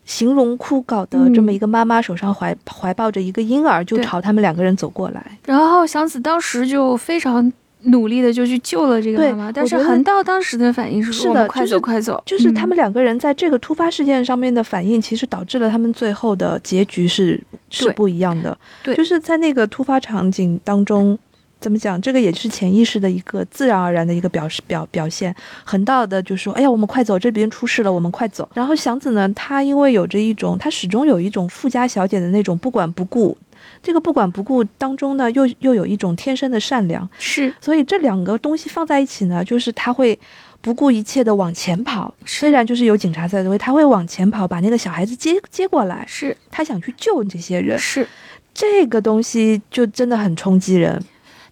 [0.07, 5.39] 形容枯槁的嗯这么一个妈妈，手上怀怀抱着一个婴儿，就朝他们两个人走过来。
[5.47, 7.51] 然后祥子当时就非常
[7.85, 18.57] 努力的就去救了这个妈妈，但是横道当时的反应是是的就是走快走，嗯就是他们两个人在这个突发事件上面的反应，其实导致了他们最后的结局是是不一样的。
[18.83, 21.19] 对就是在那个突发场景当中，
[21.61, 22.01] 怎么讲？
[22.01, 25.35] 这个也是潜意识的一个自然而然的一个表示表表现。
[25.65, 33.37] 横道的就说：“哎呀，我们快走，这边出事了，我们快走。”然后祥子呢，他因为有着一种，他始终有一种富家小姐的那种不管不顾。
[33.85, 40.19] 这个不管不顾当中呢，又又有一种天生的善良，是所以这两个东西放在一起呢，就是他会
[40.63, 42.15] 不顾一切的往前跑。
[42.25, 47.79] 虽然就是有警察在周围，他会往前跑，把那个小孩子接接过来，是他想去救这些人。
[47.79, 48.09] 是，
[48.55, 51.05] 这个东西就真的很冲击人。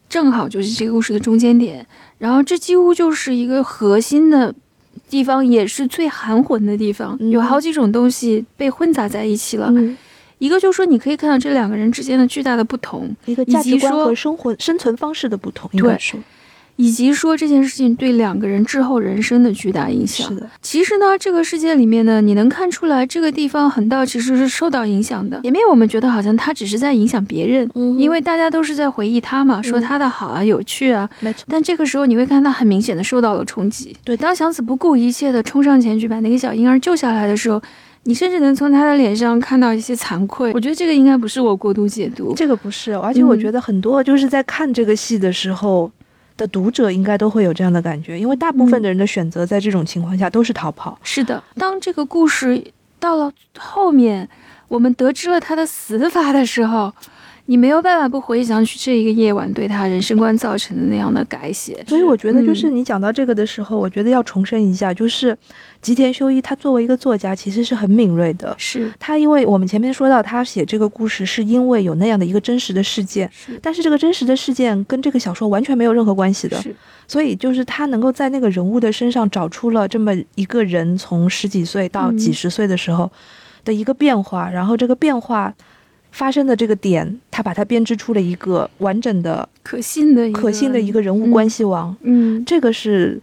[0.08, 1.86] 正好就是这个故事的中间点，
[2.18, 4.54] 然后这几乎就是一个核心的
[5.08, 9.68] 地方，也是最含混的地方，嗯有好几种东西被混杂在一起了。
[9.70, 9.96] 嗯，
[10.42, 15.96] 一个就是说，你可以看到这两个人之间的巨大的不同，一个价值观和生活生存方式的不同，对
[16.74, 20.34] 以及说这件事情对两个人之后人生的巨大影响是。
[20.34, 20.50] 的。
[20.60, 25.40] 其实呢，这个世界里面呢，你能看出来这个地方横道其实是受到影响的。
[25.42, 31.08] 前面我们觉得好像他只是在影响别人，嗯因为大家都是在回忆他嘛，说他的好啊、有趣啊。
[31.20, 33.94] 没错，但这个时候你会看他很明显的受到了冲击。
[34.02, 37.62] 对，当祥子不顾一切的冲上前去把那个小婴儿救下来的时候，
[38.04, 40.52] 你甚至能从他的脸上看到一些惭愧。
[40.54, 42.34] 我觉得这个应该不是我过度解读。
[42.34, 45.90] 这个不是，而且我嗯觉得很多就是在看这个戏的时候。
[46.34, 50.98] 的读者应该都会有这样的感觉，因为大部分嗯的人的选择在这种情况下都是逃跑。
[51.02, 54.26] 是的，当这个故事到了后面，
[54.68, 56.90] 我们得知了他的死法的时候，
[57.46, 61.84] 你没有办法不回想起这一个夜晚对他人生观造成的那样的改写。
[61.88, 62.76] 所以我觉得，就是嗯。
[62.76, 65.36] 你讲到这个的时候，我觉得要重申一下，就是
[65.80, 68.54] 吉田修一他作为一个作家，其实是很敏锐的。
[68.56, 68.90] 是。
[68.98, 73.58] 他因为我们前面说到，他写这个故事是因为有那样的一个真实的事件，是。
[73.60, 76.74] 但是这个真实的事件跟这个小说完全没有任何关系的，是。
[77.06, 82.16] 所以就是他能够在那个人物的身上找出了这么一个人从十几岁到嗯。
[82.16, 83.10] 几十岁的时候
[83.64, 85.52] 的一个变化，然后这个变化
[86.12, 91.94] 发生的这个点，他把它编织出了一个完整的、可信的可信的一个人物关系网。
[92.02, 93.20] 嗯这个是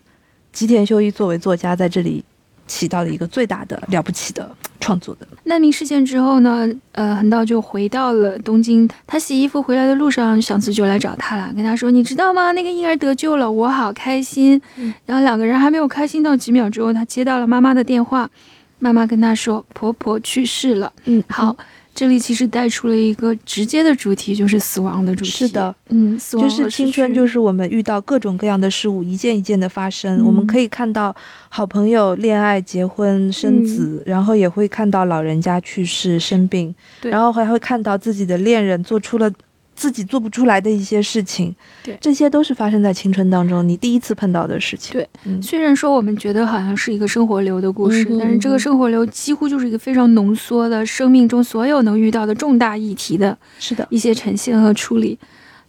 [0.52, 2.24] 吉田修一作为作家在这里
[2.68, 5.28] 起到了一个最大的了不起的创作的。
[5.44, 8.88] 难民事件之后呢，呃，横道就回到了东京。
[9.08, 12.52] 他洗衣服回来的路上，祥子就来找他了，跟他说：“你知道吗？
[12.52, 14.60] 那个婴儿得救了，我好开心。
[14.78, 18.30] 嗯然后两个人还没有开心到几秒之后，他接到了妈妈的电话，
[18.78, 20.92] 妈妈跟他说婆婆去世了。
[21.06, 21.56] 嗯，好，
[21.94, 25.32] 这里其实带出了一个直接的主题，就是死亡的主题。
[25.32, 30.20] 是的，嗯，死亡就是青春，就是是我们遇到各种各样的事物，一件一件的发生。
[30.20, 31.14] 嗯我们可以看到
[31.50, 39.30] 好朋友恋爱、结婚、生子，然后也会看到老人家去世、生病，然后还会看到自己的恋人做出了
[39.80, 41.56] 自己做不出来的一些事情。
[41.82, 44.92] 对这些都是发生在青春当中，你第一次碰到的事情。
[44.92, 53.88] 对，嗯，虽然说我们觉得好像是一个生活流的故事，嗯但是这个生活流几乎就是一个非常浓缩的生命中所有能遇到的重大议题的是的。
[53.90, 55.18] 一些呈现和处理。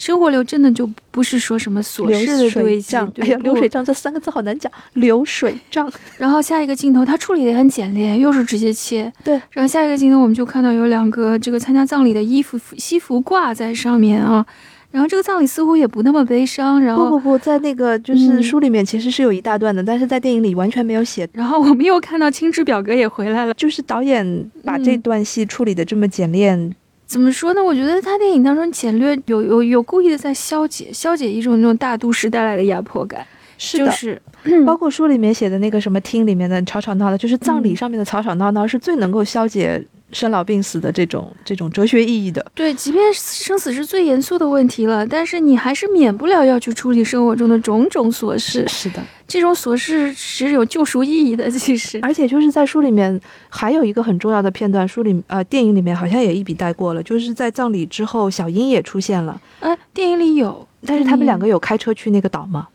[0.01, 2.82] 生活流真的就不是说什么琐事的对
[3.22, 4.72] 哎呀，流水账这三个字好难讲。
[4.94, 9.12] 流水账， 然后下一个镜头，它处理的也很简练，又是直接切。
[9.22, 9.34] 对。
[9.51, 14.44] 然后下一个镜头，我们就看到有两个这个参加葬礼的衣服西服挂在上面啊。
[14.90, 16.80] 然后这个葬礼似乎也不那么悲伤。
[16.80, 21.28] 然后，不不不，在那个就是嗯书里面其实是有一大段的，但是在电影里完全没有写。
[21.34, 23.55] 然后我们又看到青之表哥也回来了。
[23.55, 26.74] 就是导演把这嗯段戏处理的这么简练，
[27.11, 27.61] 怎么说呢？
[27.61, 33.26] 我觉得他电影当中简略有有有故意的在消解消解一种那种大都市带来的压迫感，
[33.58, 33.90] 是的，就。
[33.90, 34.22] 是
[34.64, 37.76] 包括书里面写的那个什么厅里面的吵吵闹闹，就是葬礼嗯。
[37.76, 42.44] 上面的吵吵闹闹，是最能够消解生老病死的这种这种哲学意义的。
[42.54, 48.66] 对，即便生死是最严肃的问题了，但是你还是免不了要去处理生活中的种种琐事。
[48.68, 51.98] 是的，这种琐事是有救赎意义的，其实。
[52.02, 62.68] 而且就是在书里面还有一个很重要的片段，书里呃电影里面好像也一笔带过了，就是在葬礼之后，小英也出现了，哎，电影里有，但是他们两个有，有开车去那个岛吗？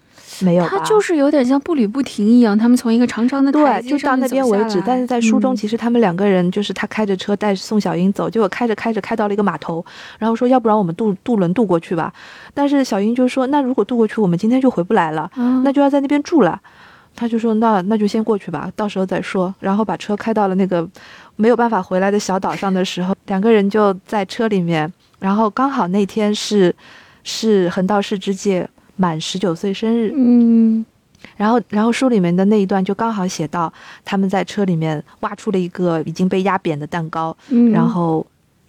[0.44, 0.70] 没有吧？
[0.72, 4.82] 他就是有点像步履不停一样，他们从一个长长的台对，就到那边为止。
[4.86, 9.86] 但是在书中，嗯其实他们两个人就是他开着车带宋小英走，结果开着开着开到了一个码头，
[10.18, 12.12] 然后说要不然我们渡渡轮渡过去吧。
[12.54, 16.60] 但是小英就说那如果渡过去，我们今天就回不来了，啊那就要在那边住了。
[17.18, 19.56] 他就说那那就先过去吧，到时候再说。
[19.62, 20.86] 然后把车开到了那个
[21.38, 26.76] 没有办法回来的小岛上的时候，两个人就在车里面，然后刚好那天是
[27.24, 30.86] 是横道世之介满十九岁生日，嗯。
[31.38, 33.72] 然后，然后书里面的那一段就刚好写到
[34.04, 38.24] 他们在车里面挖出了一个已经被压扁的蛋糕，嗯，然后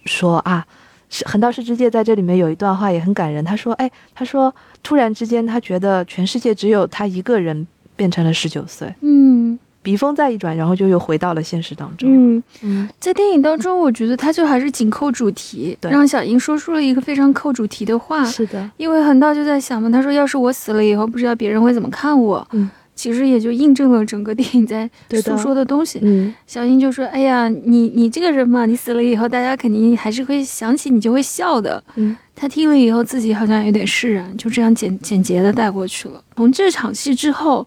[0.05, 0.65] 说啊，
[1.07, 3.45] 是横道世之介在这里面有一段话也很感人。
[3.45, 12.09] 他说，哎，他说突然之间他觉得全世界只有他一个人变成了十九岁，嗯笔锋再一转，然后就又回到了现实当中。
[12.11, 18.25] 嗯，嗯，在电影当中，我觉得他就还是紧扣主题，对让小英说出了一个非常扣主题的话。
[18.25, 22.45] 是的，因为恒道就在想嘛，他说要是我死了以后，不知道别人会怎么看我。
[22.51, 24.89] 嗯，其实也就印证了整个电影在
[25.23, 25.99] 诉说的东西。
[26.01, 36.21] 嗯，小英就说：“哎呀，你你这个人嘛，你死了以后，大家肯定还是会想起你，就会笑的。”嗯，他听了以后，自己好像有点释然，就这样简简洁的带过去了。
[36.35, 37.65] 从这场戏之后，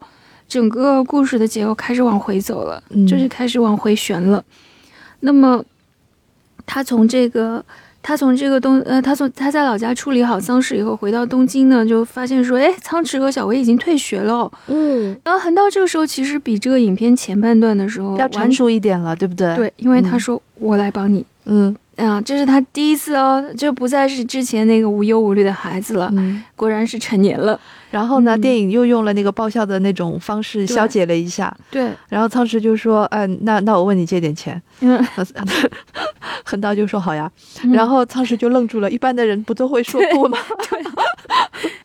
[0.51, 4.45] 整个故事的结构开始往回走了，嗯就是开始往回旋了。
[5.21, 5.65] 那么，
[6.67, 7.65] 他从这个。
[8.03, 14.53] 他从这个东呃，他从他在老家处理好丧事以后，回到东京呢，就发现说，哎，苍池和小薇已经退学了哦。
[14.69, 26.43] 嗯，然后横道这个时候其实比这个影片前半段的时候要成熟一点了，对不对？，对，因为他嗯说、我来帮你，嗯啊，这是他第一次哦，就不再是之前那个无忧无虑的孩子了，嗯。
[26.57, 27.61] 果然是成年了。
[27.91, 31.55] 然后呢，嗯电影又用了那个爆笑的那种方式消解了一下。
[31.71, 34.61] 对，然后仓石就说：“嗯、那那我问你借点钱。
[34.81, 35.03] 嗯，”
[36.45, 37.31] 横道就说：“好呀。
[37.65, 40.39] 嗯然后仓石就愣住了，一般的人不都会说不吗？
[40.71, 40.83] 对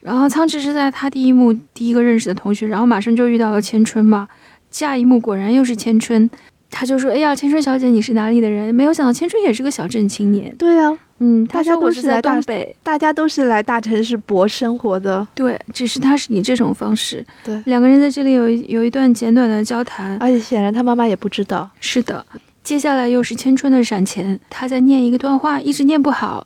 [0.01, 4.27] 然后仓石是在他第一幕第一个认识的同学，然后马上就遇到了千春嘛，
[4.69, 6.29] 下一幕果然又是千春。
[6.71, 10.53] 他就说：“哎呀，千春小姐，你是哪里的人？”没有想到千春也是个小镇青年。
[10.57, 15.25] 对呀、嗯，他大家都是在东北，大家都是来大城市搏生活的。
[15.33, 17.25] 对，只是他是以这种方式。
[17.43, 20.17] 对两个人在这里有一有一段简短的交谈。
[20.17, 21.69] 而且显然他妈妈也不知道。
[21.79, 22.25] 是的，
[22.63, 26.45] 接下来又是千春的闪前，他在念一个段话，一直念不好，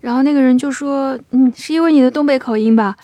[0.00, 2.94] 然后那个人就说：“嗯，是因为你的东北口音吧？”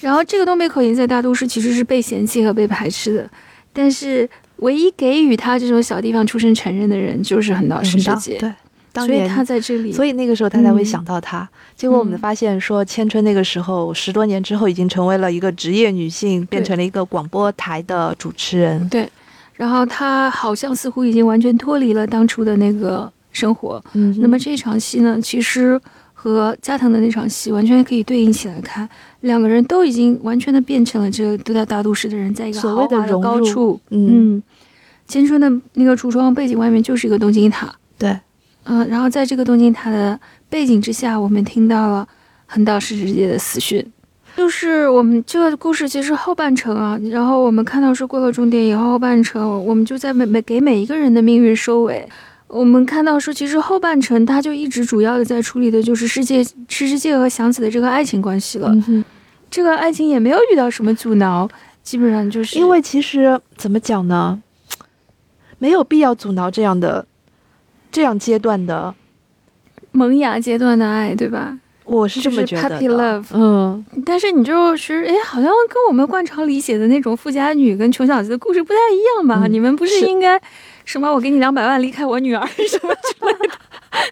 [0.00, 3.30] 然后这个东北口音在大都市其实是被嫌弃和被排斥的，
[3.72, 8.52] 但是唯一给予他这种小地方出身承认的人就是很道世之介，对，
[8.96, 11.48] 当年所以他在这里，所以那个时候他才会嗯想到他。
[11.76, 18.88] 结果我们嗯发现说，千春那个时候十多年之后已经成为了一个职业女性，变成了一个广播台的主持人。
[18.88, 19.08] 对，
[19.54, 25.78] 然后他好像似乎已经完全脱离了当初的那个生活，嗯，那么这场戏呢，其实
[26.14, 28.88] 和加藤的那场戏完全可以对应起来看，
[29.20, 33.78] 两个人都已经完全的变成了这个都在大都市的人，在一个所谓豪华的高处。
[33.90, 34.42] 嗯嗯，
[35.06, 38.18] 千春的那个橱窗背景外面就是一个东京塔，对，
[38.66, 42.06] 嗯、然后在这个东京塔的背景之下，我们听到了
[42.46, 43.84] 横道世之介的死讯。
[44.36, 52.06] 就是我们这个故事其实后半程啊，然后我们看到说过了终点以后，后半程我们就在每每给每一个人的命运收尾。
[52.48, 58.68] 我们看到说，其实后半程他就一直主要的在处理的就是世界世之介和祥子的这个爱情关系了。
[58.88, 59.04] 嗯，
[59.50, 61.48] 这个爱情也没有遇到什么阻挠，
[61.82, 64.40] 基本上就是因为其实怎么讲呢，
[65.58, 67.06] 没有必要阻挠这样的
[67.96, 68.94] 这样阶段的，
[69.92, 71.58] 萌芽阶段的爱，对吧？
[71.86, 72.78] 我是这么觉得的。
[72.78, 79.46] 就是 puppy love 嗯，但是你就是哎，好像跟我们惯常理解的那种富家女跟穷小子的故事不太一样吧？
[79.46, 80.38] 嗯你们不是是应该
[80.84, 83.54] 什么我给你两百万离开我女儿 什么之类的？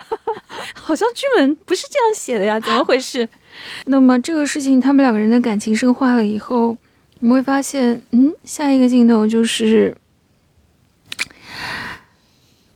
[0.72, 3.28] 好像剧本不是这样写的呀，怎么回事？
[3.84, 6.74] 那么这个事情，他们两个人的感情深化了以后，
[7.18, 9.94] 你们会发现，嗯，下一个镜头就是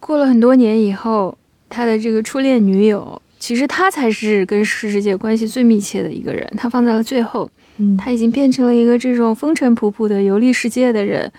[0.08, 1.36] 过了很多年以后，
[1.68, 7.50] 他的这个初恋女友，其实他才是跟世世界关系最密切的一个人，他放在了最后。
[7.76, 11.30] 嗯，他已经变成了一个这种风尘仆仆的游历世界的人，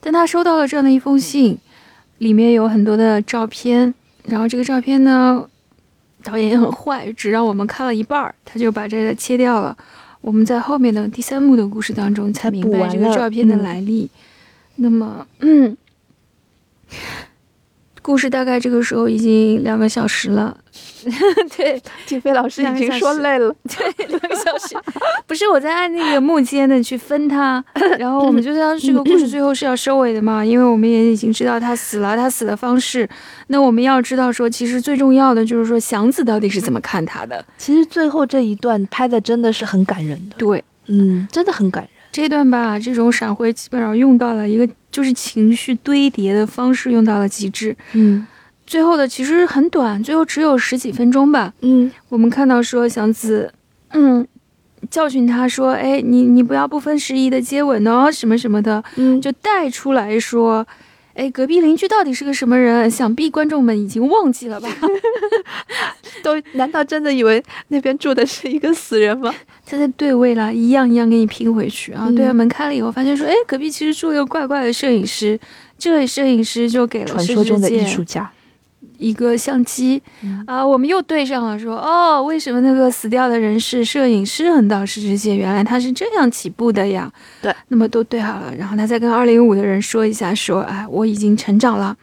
[0.00, 1.58] 但他收到了这样的一封信，
[2.16, 3.92] 里面有很多的照片，
[4.24, 5.46] 然后这个照片呢，
[6.24, 9.76] 导演也很坏，只让我们看了一半儿，他就把这个切掉了。
[10.22, 14.08] 我们在后面的第三幕的故事当中才明白这个照片的嗯来历。
[14.76, 15.76] 那么，嗯，
[18.02, 20.56] 故事大概这个时候已经两个小时了，
[21.56, 23.54] 对，静飞老师已经说累了。
[23.68, 24.76] 对，两个小时，
[25.26, 27.62] 不是我在按那个幕间的去分它，
[27.98, 33.08] 然后我们就知道这个故事最后是要收尾的嘛，因为我们也已经知道他死了，他死的方式，
[33.48, 40.64] 那我们要知道说，其实最重要的就是说祥子到底是怎么看他的，其实最后这一段拍的真的是很感人的，对。
[40.92, 41.90] 嗯，真的很感人。
[42.12, 47.76] 这段吧，这种闪回基本上用到了一个就是情绪堆叠的方式，用到了极致。
[47.92, 48.26] 嗯
[48.66, 51.52] 最后的其实很短，最后只有十几分钟吧。
[51.62, 53.52] 嗯我们看到说祥子，
[53.88, 54.24] 嗯，
[54.88, 60.64] 教训他说，哎，你你不要不分时宜的接吻哦，什么什么的，嗯，就带出来说，
[61.14, 62.90] 哎，隔壁邻居到底是个什么人？
[62.90, 64.68] 想必观众们已经忘记了吧？
[66.22, 69.34] 都难道真的以为那边住的是一个死人吗？
[69.66, 72.06] 他在对位了，一样一样给你拼回去啊！
[72.08, 75.38] 嗯对啊门开了以后，发现说，哎，隔壁其实住了一个怪怪的摄影师，
[75.78, 78.30] 这位摄影师就给了传说中的艺术家。
[78.98, 80.02] 一个相机。
[80.22, 80.42] 嗯。
[80.46, 84.52] 啊，我们又对上了说，哦，为什么那个死掉的人是摄影师？
[84.52, 85.36] 横道世之介？
[85.36, 87.10] 原来他是这样起步的呀。
[87.42, 91.96] 对，那么都对好了，然后他再跟二零五的人说一下，说，哎，我已经成长了。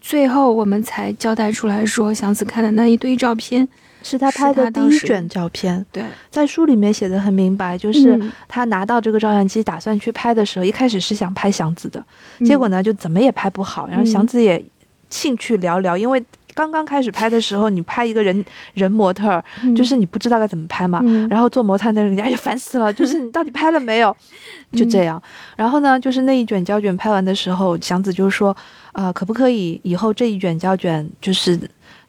[0.00, 3.66] 最后我们才交代出来说，祥子看的那一堆照片，
[4.02, 8.30] 是他拍的第一卷照片，对，在书里面写的很明白，就是嗯。
[8.46, 12.04] 他拿到这个照相机打算去拍的时候，一开始是想拍祥子的，
[12.44, 14.06] 结果呢就怎么也拍不好，然后嗯。
[14.06, 14.62] 祥子也
[15.10, 16.22] 兴趣聊聊，因为
[16.54, 18.44] 刚刚开始拍的时候，你拍一个人
[18.74, 24.16] 人模特，嗯就是你不知道该怎么拍嘛，嗯然后做模特那人家也烦死了，就是你到底拍了没有？
[24.72, 25.20] 就这样。
[25.56, 28.56] 然后呢，就是那一卷胶卷拍完的时候，祥子就说，
[28.92, 31.58] 啊、可不可以以后这一卷胶卷就是，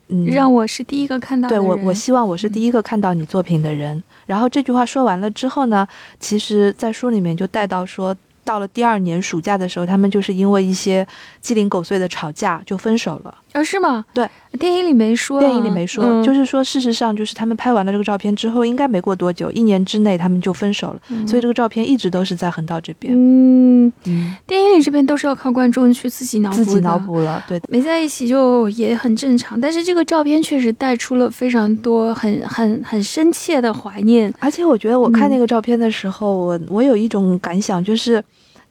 [0.09, 4.01] 嗯，让我是第一个看到的对我，我希望我是第一个看到你作品的人。
[4.27, 5.87] 然后这句话说完了之后呢，
[6.19, 8.15] 其实，在书里面就带到说，
[8.45, 11.05] 到了第二年暑假的时候，他们就是因为一些
[11.41, 13.39] 鸡零狗碎的吵架就分手了。
[13.55, 14.03] 啊，是吗？
[14.13, 14.29] 对，
[14.59, 20.99] 电影里没说啊，电影里没说，嗯就是说事实上就是他们拍完了这个照片之后，应该没过多久，一年之内他们就分手了。
[21.07, 27.61] 嗯所以这个照片一直都是在横道这边，嗯，嗯，电影里这边都是要靠观众去自己脑补，自己脑补了，对。
[27.69, 34.33] 没在一起就也很正常，但是这个照片确实带出了非常多很很很深切的怀念。
[34.39, 38.21] 而且我觉得我看嗯那个照片的时候，我我有一种感想，就是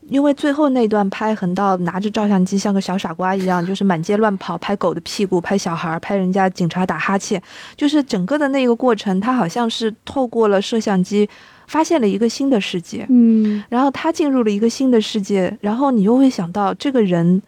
[0.07, 7.41] 因为最后那段拍横道拿着照相机像个小傻瓜一样， 就是满街乱跑，拍狗的屁股，拍小孩，拍人家警察打哈欠，
[7.75, 11.27] 就是整个的那个过程，他好像是透过了摄像机
[11.67, 17.41] 发现了一个新的世界，嗯然后他进入了一个新的世界，然后你又会想到这个人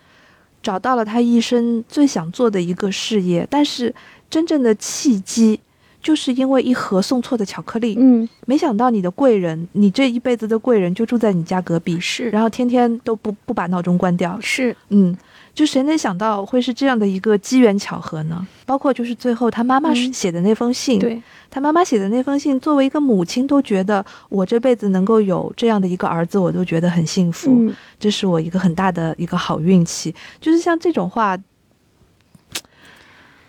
[0.63, 3.93] 找到了他一生最想做的一个事业，但是
[4.29, 5.59] 真正的契机。
[6.01, 12.29] 就是因为一盒送错的巧克力，嗯，没想到你的贵人，你这一辈子的贵人就住在你家隔壁，是。
[12.29, 15.17] 然后天天都不不把闹钟关掉，是，嗯，
[15.53, 18.45] 就谁能想到会是这样的一个机缘巧合呢？
[18.65, 20.13] 包括就是最后他妈妈嗯。
[20.13, 27.75] 写的那封信，对，他妈妈写的那封信，作为一个母亲都觉得我这辈子能够有这样的一个儿子，我都觉得很幸福，嗯。
[27.99, 30.13] 这是我一个很大的一个好运气。
[30.39, 31.37] 就是像这种话，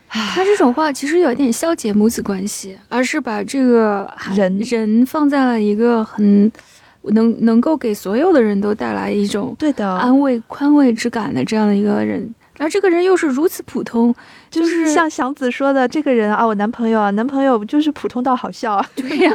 [0.09, 4.59] 他这种话其实有点消解母子关系，而是把这个人。
[4.59, 6.51] 人放在了一个很
[7.03, 12.35] 能能够给所有的人都带来一种对的，安慰、宽慰之感的这样的一个人。
[12.59, 14.13] 而这个人又是如此普通，
[14.51, 18.85] 就就是像祥子说的，这个人啊，我男朋友啊，男朋友就是普通到好笑啊。
[18.97, 19.33] 对呀、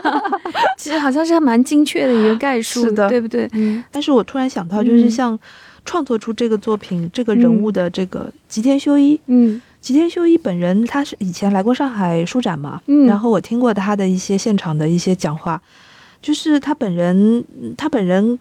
[0.78, 3.08] 其实好像是还蛮精确的一个概述，是的。
[3.08, 3.50] 对不对？
[3.54, 5.12] 嗯，但是我突然想到，就是嗯。
[5.12, 5.40] 像
[5.86, 15.62] 创作出这个作品、这个人物的这个吉田修一，嗯吉田修一本人他是以前来过上海书展嘛，嗯然后我听过他的一些现场的一些讲话，
[16.22, 18.40] 就是他本人，嗯他本人。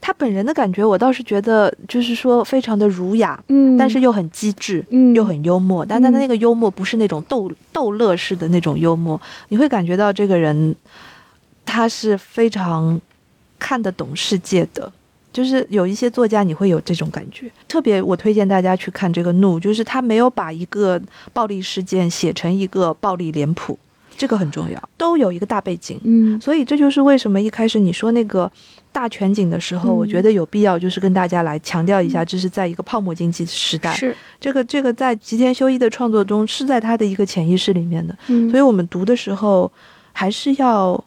[0.00, 5.84] 他本人的感觉，我倒是觉得，就是说非常的儒雅，嗯，但是又很机智，嗯又很幽默。
[5.84, 10.74] 但他的嗯那个幽默不是那种逗逗乐式的那种幽默，你会感觉到这个人
[11.64, 12.98] 他是非常
[13.58, 14.90] 看得懂世界的。
[15.36, 20.98] 就是有一些作家你会有这种感觉，特别我推荐大家去看这个《怒》，就是他没有把一个
[21.34, 23.78] 暴力事件写成一个暴力脸谱，
[24.16, 26.00] 这个很重要，都有一个大背景。
[26.04, 28.50] 嗯所以这就是为什么一开始你说那个
[28.90, 39.70] 大全景的时候，嗯我觉得有必要就是跟大家来强调一下，这是在一个泡沫经济时代，是这个这个在吉田修一的创作中是在他的一个潜意识里面的，嗯，所以我们读的时候
[40.12, 41.04] 还是要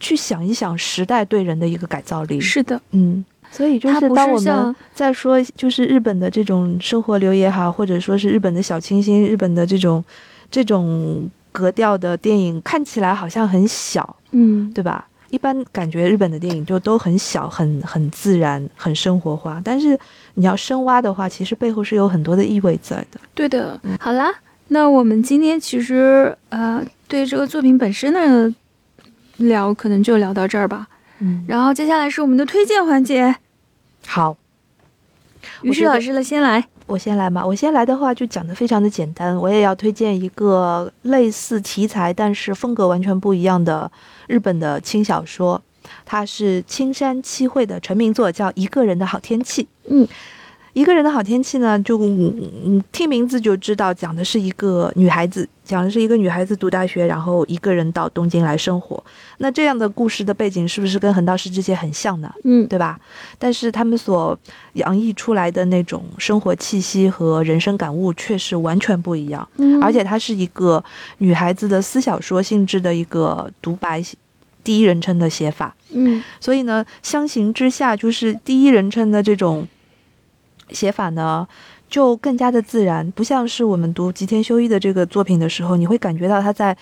[0.00, 2.40] 去想一想时代对人的一个改造力。
[2.40, 10.04] 是的，嗯，所以就是当我们是像在说就是日本的这种生活流也好，或者说是日本的小清新、日本的这种
[10.50, 15.08] 这种格调的电影，看起来好像很小，嗯对吧？
[15.30, 19.98] 一般感觉日本的电影就都很小、很很自然、很生活化，但是
[20.34, 23.20] 你要深挖的话，其实背后是有很多的意味在的。
[23.34, 23.78] 对的。
[24.00, 24.30] 好啦，
[24.68, 28.50] 那我们今天其实呃对这个作品本身的
[29.36, 30.88] 聊可能就聊到这儿吧。
[31.20, 33.36] 嗯，然后接下来是我们的推荐环节，
[34.06, 34.36] 好，
[35.62, 36.66] 于是老师了，先来。
[36.86, 37.44] 我先来嘛。
[37.44, 43.90] 我先来的话就讲的非常的简单，我也要推荐一个类似题材但是风格完全不一样的
[44.26, 45.60] 日本的轻小说，
[46.06, 49.64] 它是青山七惠的成名作，叫《一个人的好天气》。
[49.90, 50.08] 嗯。
[50.74, 59.02] 一个人的好天气呢，就嗯嗯听名字就知道，讲的是一个女孩子，讲的是一个女孩子读大学，然后一个人到东京来生活。
[59.38, 62.32] 那这样的故事的背景是不是跟横道世之介很像呢？
[62.44, 63.00] 嗯对吧？
[63.38, 64.38] 但是他们所
[64.74, 70.82] 洋溢出来的那种生活气息和人生感悟却是完全不一样，嗯而且它是一个
[71.18, 74.02] 女孩子的私小说性质的一个独白
[74.62, 79.66] 第一人称的写法，嗯所以呢，相形之下，就是第一人称的这种
[80.70, 81.46] 写法呢。
[81.90, 86.76] 就更加的自然，不像是我们读吉田修一的这个作品的时候，你会感觉到他在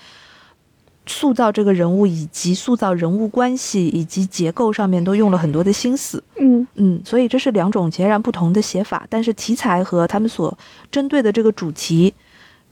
[1.06, 6.20] 塑造这个人物以及塑造人物关系以及结构上面都用了很多的心思。
[6.40, 10.58] 嗯嗯，所以这是两种截然不同的写法，但是题材和他们所
[10.90, 12.12] 针对的这个主题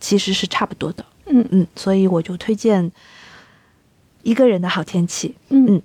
[0.00, 1.06] 其实是差不多的。
[1.26, 2.90] 嗯嗯，所以我就推荐
[4.24, 5.36] 一个人的好天气。
[5.50, 5.82] 嗯嗯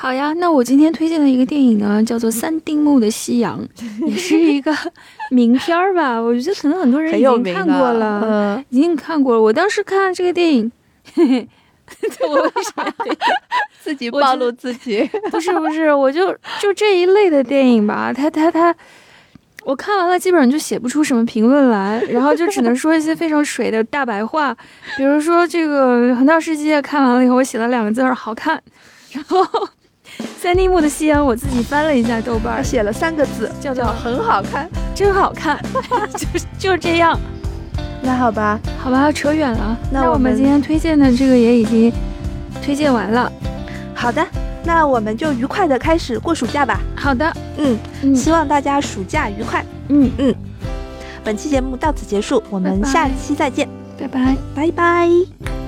[0.00, 3.60] 好呀，那我今天推荐的一个电影呢，叫做《三丁目的夕阳》，
[4.06, 4.72] 也是一个
[5.32, 6.16] 名片儿吧。
[6.22, 9.42] 我觉得可能很多人已经看过了，呃，已经看过了。
[9.42, 10.70] 我当时看这个电影，
[11.14, 11.48] 嘿嘿，
[12.28, 13.16] 我为什么要
[13.82, 15.04] 自己暴露自己。
[15.32, 18.72] 不是不是，我就就这一类的电影吧，他他他，
[19.64, 24.56] 我看完了基本上就写不出什么评论来，然后就只能说一些非常水的大白话，
[24.96, 28.62] 比如说这个《横道世界》看完了以后，我写了两个字儿好看，
[29.10, 29.44] 然后
[30.40, 34.68] 三丁目的夕阳我自己翻了一下豆瓣写了三个字，叫做很好看。
[34.94, 35.58] 真好看，
[36.16, 36.26] 就
[36.58, 37.18] 就这样，
[38.02, 41.92] 那好吧，好吧，扯远了，那我们今天推荐的这个也已经
[42.62, 43.30] 推荐完了，
[43.94, 44.26] 好的，
[44.64, 46.80] 那我们就愉快的开始过暑假吧。
[46.96, 49.64] 好的，嗯，嗯希望大家暑假愉快。
[49.88, 50.34] 嗯嗯，
[51.22, 54.36] 本期节目到此结束，我们下期再见，拜拜。
[54.54, 55.67] 拜拜。